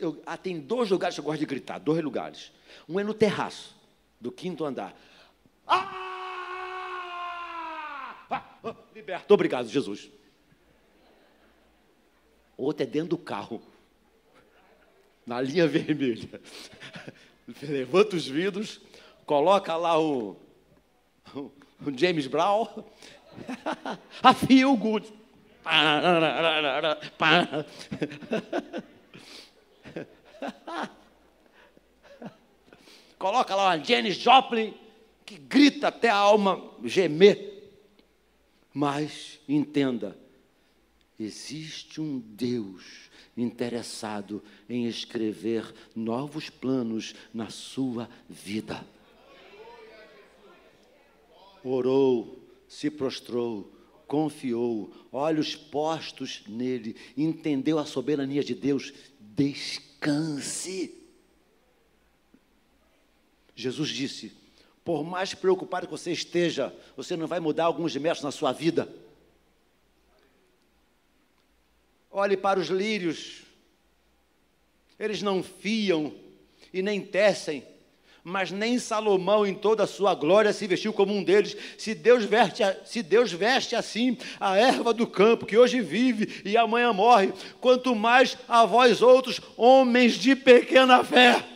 Eu, 0.00 0.22
ah, 0.24 0.36
tem 0.36 0.60
dois 0.60 0.88
lugares 0.88 1.16
que 1.16 1.20
eu 1.20 1.24
gosto 1.24 1.40
de 1.40 1.46
gritar, 1.46 1.78
dois 1.80 2.00
lugares. 2.00 2.52
Um 2.88 3.00
é 3.00 3.02
no 3.02 3.12
terraço, 3.12 3.74
do 4.20 4.30
quinto 4.30 4.64
andar. 4.64 4.96
Ah! 5.66 6.04
Ah, 8.30 8.44
ah, 8.62 8.76
liberto, 8.94 9.34
obrigado, 9.34 9.68
Jesus. 9.68 10.08
Outro 12.56 12.84
é 12.84 12.86
dentro 12.86 13.08
do 13.08 13.18
carro, 13.18 13.60
na 15.26 15.40
linha 15.40 15.66
vermelha. 15.68 16.40
Levanta 17.62 18.14
os 18.14 18.28
vidros, 18.28 18.80
coloca 19.26 19.76
lá 19.76 19.98
o, 20.00 20.36
o, 21.34 21.50
James 21.96 22.26
Brown, 22.26 22.66
a 24.22 24.34
Feel 24.34 24.76
Good. 24.76 25.12
Coloca 33.18 33.54
lá 33.54 33.74
uma 33.74 33.82
Janis 33.82 34.16
Joplin 34.16 34.74
que 35.24 35.38
grita 35.38 35.88
até 35.88 36.10
a 36.10 36.16
alma 36.16 36.62
gemer. 36.84 37.52
Mas 38.74 39.40
entenda, 39.48 40.14
Existe 41.18 42.00
um 42.00 42.18
Deus 42.18 43.08
interessado 43.36 44.42
em 44.68 44.86
escrever 44.86 45.72
novos 45.94 46.50
planos 46.50 47.14
na 47.32 47.50
sua 47.50 48.08
vida. 48.28 48.84
Orou, 51.64 52.46
se 52.68 52.90
prostrou, 52.90 53.72
confiou, 54.06 54.92
olhos 55.10 55.56
postos 55.56 56.44
nele, 56.46 56.94
entendeu 57.16 57.78
a 57.78 57.86
soberania 57.86 58.44
de 58.44 58.54
Deus. 58.54 58.92
Descanse. 59.18 60.94
Jesus 63.56 63.88
disse: 63.88 64.44
por 64.84 65.02
mais 65.02 65.32
preocupado 65.32 65.86
que 65.86 65.90
você 65.90 66.12
esteja, 66.12 66.74
você 66.94 67.16
não 67.16 67.26
vai 67.26 67.40
mudar 67.40 67.64
alguns 67.64 67.96
metros 67.96 68.22
na 68.22 68.30
sua 68.30 68.52
vida. 68.52 68.86
Olhe 72.10 72.36
para 72.36 72.60
os 72.60 72.68
lírios, 72.68 73.42
eles 74.98 75.22
não 75.22 75.42
fiam 75.42 76.14
e 76.72 76.82
nem 76.82 77.00
tecem, 77.00 77.66
mas 78.24 78.50
nem 78.50 78.78
Salomão, 78.78 79.46
em 79.46 79.52
toda 79.52 79.84
a 79.84 79.86
sua 79.86 80.14
glória, 80.14 80.50
se 80.50 80.66
vestiu 80.66 80.94
como 80.94 81.12
um 81.12 81.22
deles. 81.22 81.54
Se 81.76 81.94
Deus, 81.94 82.24
veste, 82.24 82.62
se 82.86 83.02
Deus 83.02 83.30
veste 83.30 83.76
assim 83.76 84.16
a 84.40 84.56
erva 84.56 84.94
do 84.94 85.06
campo, 85.06 85.44
que 85.44 85.58
hoje 85.58 85.82
vive 85.82 86.40
e 86.42 86.56
amanhã 86.56 86.90
morre, 86.94 87.34
quanto 87.60 87.94
mais 87.94 88.38
a 88.48 88.64
vós 88.64 89.02
outros, 89.02 89.42
homens 89.58 90.14
de 90.14 90.34
pequena 90.34 91.04
fé. 91.04 91.53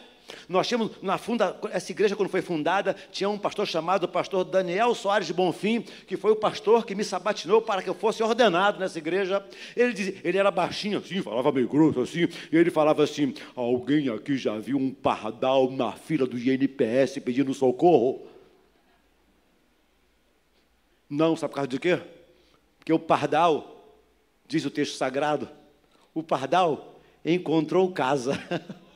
Nós 0.49 0.67
tínhamos, 0.67 0.93
na 1.03 1.17
funda, 1.17 1.59
essa 1.71 1.91
igreja, 1.91 2.15
quando 2.15 2.29
foi 2.29 2.43
fundada, 2.43 2.95
tinha 3.11 3.29
um 3.29 3.39
pastor 3.39 3.67
chamado 3.67 4.07
pastor 4.09 4.45
Daniel 4.45 4.95
Soares 4.95 5.27
de 5.27 5.33
Bonfim, 5.33 5.83
que 6.07 6.17
foi 6.17 6.33
o 6.33 6.37
pastor 6.37 6.85
que 6.85 6.95
me 6.95 7.05
sabatinou 7.05 7.63
para 7.63 7.83
que 7.83 7.89
eu 7.89 7.95
fosse 7.95 8.23
ordenado 8.23 8.79
nessa 8.79 8.99
igreja. 8.99 9.45
Ele, 9.77 9.93
dizia, 9.93 10.17
ele 10.23 10.39
era 10.39 10.51
baixinho 10.51 10.99
assim, 10.99 11.23
falava 11.23 11.51
meio 11.51 11.69
grosso 11.69 12.01
assim, 12.01 12.29
e 12.53 12.57
ele 12.57 12.71
falava 12.71 13.03
assim: 13.03 13.35
Alguém 13.55 14.09
aqui 14.09 14.37
já 14.37 14.59
viu 14.59 14.77
um 14.77 14.91
pardal 14.91 15.71
na 15.71 15.93
fila 15.93 16.27
do 16.27 16.39
INPS 16.39 17.19
pedindo 17.25 17.55
socorro? 17.55 18.27
Não, 21.09 21.37
sabe 21.37 21.53
por 21.53 21.57
causa 21.57 21.69
de 21.69 21.79
quê? 21.79 22.01
Porque 22.79 22.93
o 22.93 22.99
pardal, 22.99 23.97
diz 24.47 24.65
o 24.65 24.71
texto 24.71 24.97
sagrado, 24.97 25.49
o 26.13 26.23
pardal 26.23 27.01
encontrou 27.25 27.91
casa. 27.93 28.39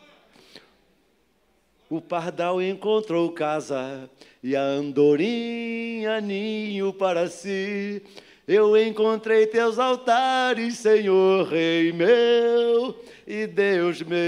O 1.93 2.01
pardal 2.01 2.63
encontrou 2.63 3.31
casa 3.33 4.09
e 4.43 4.57
a 4.57 4.63
andorinha 4.63 6.23
ninho 6.23 6.91
para 6.91 7.29
si. 7.29 8.03
Eu 8.47 8.77
encontrei 8.77 9.47
teus 9.47 9.79
altares, 9.79 10.79
Senhor, 10.79 11.47
Rei 11.47 11.93
meu 11.93 12.93
e 13.25 13.47
Deus 13.47 14.03
meu. 14.03 14.19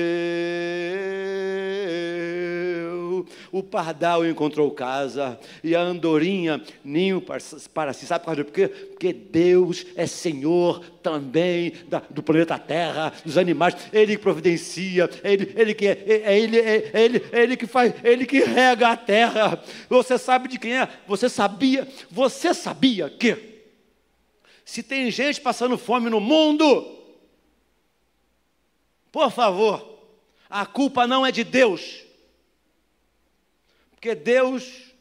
O 3.51 3.61
pardal 3.61 4.25
encontrou 4.25 4.71
casa 4.71 5.37
e 5.65 5.75
a 5.75 5.81
andorinha 5.81 6.62
ninho 6.85 7.21
para, 7.21 7.43
para 7.73 7.93
si. 7.93 8.07
Sabe 8.07 8.25
por 8.25 8.45
quê? 8.45 8.69
Porque 8.69 9.12
Deus 9.12 9.85
é 9.97 10.07
Senhor 10.07 10.85
também 11.03 11.73
da, 11.89 12.01
do 12.09 12.23
planeta 12.23 12.57
Terra, 12.57 13.12
dos 13.25 13.37
animais. 13.37 13.77
Ele 13.93 14.17
providencia, 14.17 15.11
ele, 15.25 15.53
ele 15.57 15.75
que 15.75 15.89
é, 15.89 16.05
é 16.07 16.39
ele, 16.39 16.61
é, 16.61 16.91
ele, 16.95 17.21
ele 17.33 17.57
que 17.57 17.67
faz, 17.67 17.93
ele 18.05 18.27
que 18.27 18.45
rega 18.45 18.91
a 18.91 18.97
terra. 18.97 19.61
Você 19.89 20.17
sabe 20.19 20.49
de 20.49 20.57
quem 20.57 20.79
é? 20.79 20.89
Você 21.09 21.29
sabia? 21.29 21.89
Você 22.12 22.55
sabia 22.55 23.11
que 23.11 23.54
se 24.65 24.83
tem 24.83 25.11
gente 25.11 25.41
passando 25.41 25.77
fome 25.77 26.09
no 26.09 26.21
mundo, 26.21 26.99
por 29.12 29.31
favor, 29.31 30.01
a 30.49 30.65
culpa 30.65 31.07
não 31.07 31.25
é 31.25 31.31
de 31.31 31.45
Deus. 31.45 32.03
Porque 33.91 34.15
Deus 34.15 34.93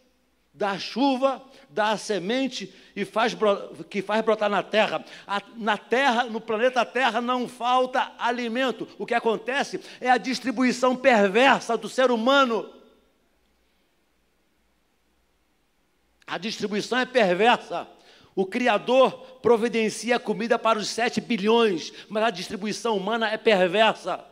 dá 0.54 0.78
chuva, 0.78 1.42
dá 1.70 1.92
a 1.92 1.98
semente 1.98 2.74
e 2.96 3.04
faz 3.04 3.36
que 3.90 4.02
faz 4.02 4.24
brotar 4.24 4.50
na 4.50 4.62
terra. 4.62 5.04
na 5.56 5.78
terra, 5.78 6.26
no 6.26 6.40
planeta 6.40 6.86
Terra, 6.86 7.20
não 7.20 7.48
falta 7.48 8.14
alimento. 8.20 8.88
O 9.00 9.06
que 9.06 9.16
acontece 9.16 9.82
é 10.00 10.10
a 10.10 10.18
distribuição 10.18 10.96
perversa 10.96 11.76
do 11.76 11.90
ser 11.90 12.12
humano. 12.12 12.72
A 16.28 16.38
distribuição 16.38 17.00
é 17.00 17.06
perversa. 17.06 17.88
O 18.36 18.46
Criador 18.46 19.12
providencia 19.42 20.20
comida 20.20 20.58
para 20.58 20.80
os 20.80 20.88
7 20.90 21.22
bilhões, 21.22 21.94
mas 22.10 22.24
a 22.24 22.30
distribuição 22.30 22.98
humana 22.98 23.30
é 23.30 23.38
perversa. 23.38 24.24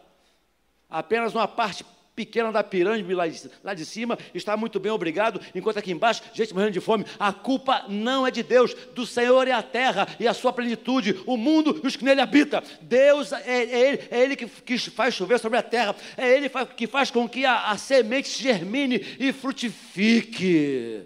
Apenas 0.89 1.33
uma 1.35 1.47
parte 1.47 1.85
pequena 2.15 2.51
da 2.51 2.63
pirâmide 2.63 3.13
lá 3.13 3.27
de, 3.27 3.51
lá 3.63 3.73
de 3.73 3.85
cima 3.85 4.17
está 4.33 4.57
muito 4.57 4.79
bem, 4.79 4.91
obrigado, 4.91 5.39
enquanto 5.55 5.77
aqui 5.77 5.91
embaixo, 5.91 6.21
gente 6.33 6.53
morrendo 6.53 6.73
de 6.73 6.81
fome. 6.81 7.05
A 7.17 7.31
culpa 7.31 7.85
não 7.87 8.27
é 8.27 8.31
de 8.31 8.43
Deus, 8.43 8.73
do 8.93 9.05
Senhor 9.05 9.47
é 9.47 9.51
a 9.51 9.63
terra 9.63 10.07
e 10.19 10.27
a 10.27 10.33
sua 10.33 10.51
plenitude, 10.51 11.21
o 11.25 11.37
mundo 11.37 11.79
e 11.83 11.87
os 11.87 11.95
que 11.95 12.03
nele 12.03 12.21
habitam. 12.21 12.61
Deus 12.81 13.31
é, 13.31 13.41
é 13.45 13.87
Ele, 13.87 14.07
é 14.11 14.19
ele 14.19 14.35
que, 14.35 14.45
que, 14.45 14.77
faz 14.77 15.13
chover 15.13 15.39
sobre 15.39 15.57
a 15.57 15.63
terra, 15.63 15.95
é 16.17 16.29
Ele 16.35 16.49
que 16.75 16.87
faz 16.87 17.09
com 17.09 17.27
que 17.27 17.45
a, 17.45 17.71
a 17.71 17.77
semente 17.77 18.41
germine 18.41 18.97
e 19.19 19.31
frutifique. 19.31 21.03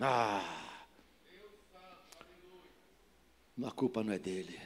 Ah. 0.00 0.61
A 3.64 3.70
culpa 3.70 4.02
não 4.02 4.12
é 4.12 4.18
dele. 4.18 4.58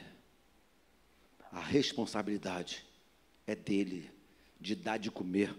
A 1.51 1.59
responsabilidade 1.59 2.85
é 3.45 3.55
dele 3.55 4.11
de 4.59 4.75
dar 4.75 4.97
de 4.97 5.11
comer 5.11 5.55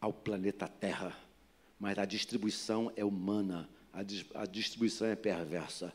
ao 0.00 0.12
planeta 0.12 0.68
Terra. 0.68 1.16
Mas 1.78 1.98
a 1.98 2.04
distribuição 2.04 2.92
é 2.96 3.04
humana, 3.04 3.68
a, 3.92 4.00
a 4.42 4.46
distribuição 4.46 5.06
é 5.06 5.16
perversa. 5.16 5.92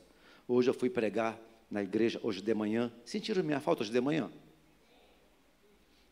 Hoje 0.47 0.69
eu 0.69 0.73
fui 0.73 0.89
pregar 0.89 1.39
na 1.69 1.81
igreja, 1.81 2.19
hoje 2.23 2.41
de 2.41 2.53
manhã. 2.53 2.91
Sentiram 3.05 3.43
minha 3.43 3.59
falta 3.59 3.83
hoje 3.83 3.91
de 3.91 4.01
manhã? 4.01 4.31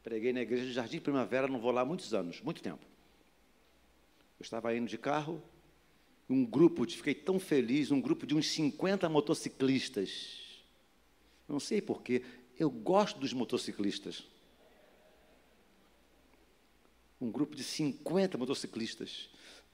Preguei 0.03 0.31
na 0.31 0.41
igreja 0.41 0.65
de 0.65 0.73
Jardim 0.73 0.99
Primavera, 0.99 1.47
não 1.47 1.59
vou 1.59 1.71
lá 1.71 1.81
há 1.81 1.85
muitos 1.85 2.13
anos, 2.13 2.41
muito 2.41 2.61
tempo. 2.61 2.85
Eu 4.39 4.43
estava 4.43 4.73
indo 4.75 4.87
de 4.87 4.97
carro, 4.97 5.43
um 6.29 6.45
grupo, 6.45 6.85
fiquei 6.89 7.15
tão 7.15 7.39
feliz, 7.39 7.91
um 7.91 8.01
grupo 8.01 8.25
de 8.25 8.35
uns 8.35 8.47
50 8.49 9.07
motociclistas. 9.07 10.39
Não 11.47 11.59
sei 11.59 11.81
porquê, 11.81 12.21
eu 12.59 12.69
gosto 12.69 13.19
dos 13.19 13.31
motociclistas. 13.31 14.23
Um 17.19 17.31
grupo 17.31 17.55
de 17.55 17.63
50 17.63 18.37
motociclistas, 18.37 19.29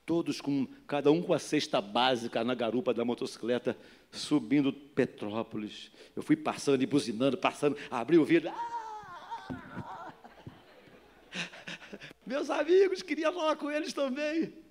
todos 0.05 0.39
com, 0.39 0.67
cada 0.87 1.11
um 1.11 1.21
com 1.21 1.33
a 1.33 1.39
cesta 1.39 1.81
básica 1.81 2.43
na 2.43 2.53
garupa 2.53 2.93
da 2.93 3.03
motocicleta, 3.03 3.75
subindo 4.11 4.71
Petrópolis. 4.71 5.91
Eu 6.15 6.21
fui 6.21 6.35
passando 6.35 6.83
e 6.83 6.85
buzinando, 6.85 7.37
passando, 7.37 7.75
abri 7.89 8.17
o 8.17 8.23
vidro. 8.23 8.49
Ah! 8.49 10.13
Meus 12.25 12.49
amigos, 12.49 13.01
queria 13.01 13.31
falar 13.31 13.55
com 13.55 13.69
eles 13.69 13.91
também. 13.91 14.62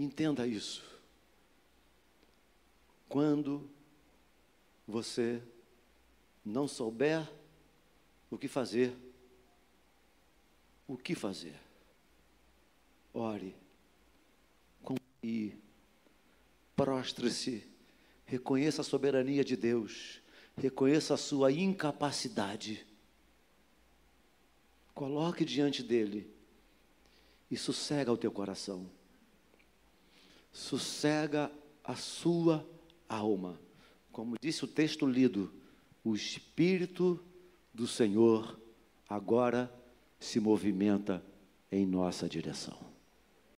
Entenda 0.00 0.46
isso. 0.46 0.82
Quando 3.06 3.70
você 4.88 5.42
não 6.42 6.66
souber 6.66 7.30
o 8.30 8.38
que 8.38 8.48
fazer, 8.48 8.96
o 10.88 10.96
que 10.96 11.14
fazer? 11.14 11.54
Ore, 13.12 13.54
confie, 14.82 15.58
prostre-se, 16.74 17.70
reconheça 18.24 18.80
a 18.80 18.84
soberania 18.84 19.44
de 19.44 19.54
Deus, 19.54 20.22
reconheça 20.56 21.12
a 21.12 21.18
sua 21.18 21.52
incapacidade, 21.52 22.86
coloque 24.94 25.44
diante 25.44 25.82
dele 25.82 26.34
e 27.50 27.56
sossega 27.58 28.10
o 28.10 28.16
teu 28.16 28.32
coração 28.32 28.98
sossega 30.52 31.50
a 31.84 31.94
sua 31.94 32.66
alma. 33.08 33.58
Como 34.12 34.36
disse 34.40 34.64
o 34.64 34.68
texto 34.68 35.06
lido, 35.06 35.52
o 36.04 36.14
Espírito 36.14 37.22
do 37.72 37.86
Senhor 37.86 38.58
agora 39.08 39.72
se 40.18 40.40
movimenta 40.40 41.24
em 41.70 41.86
nossa 41.86 42.28
direção. 42.28 42.89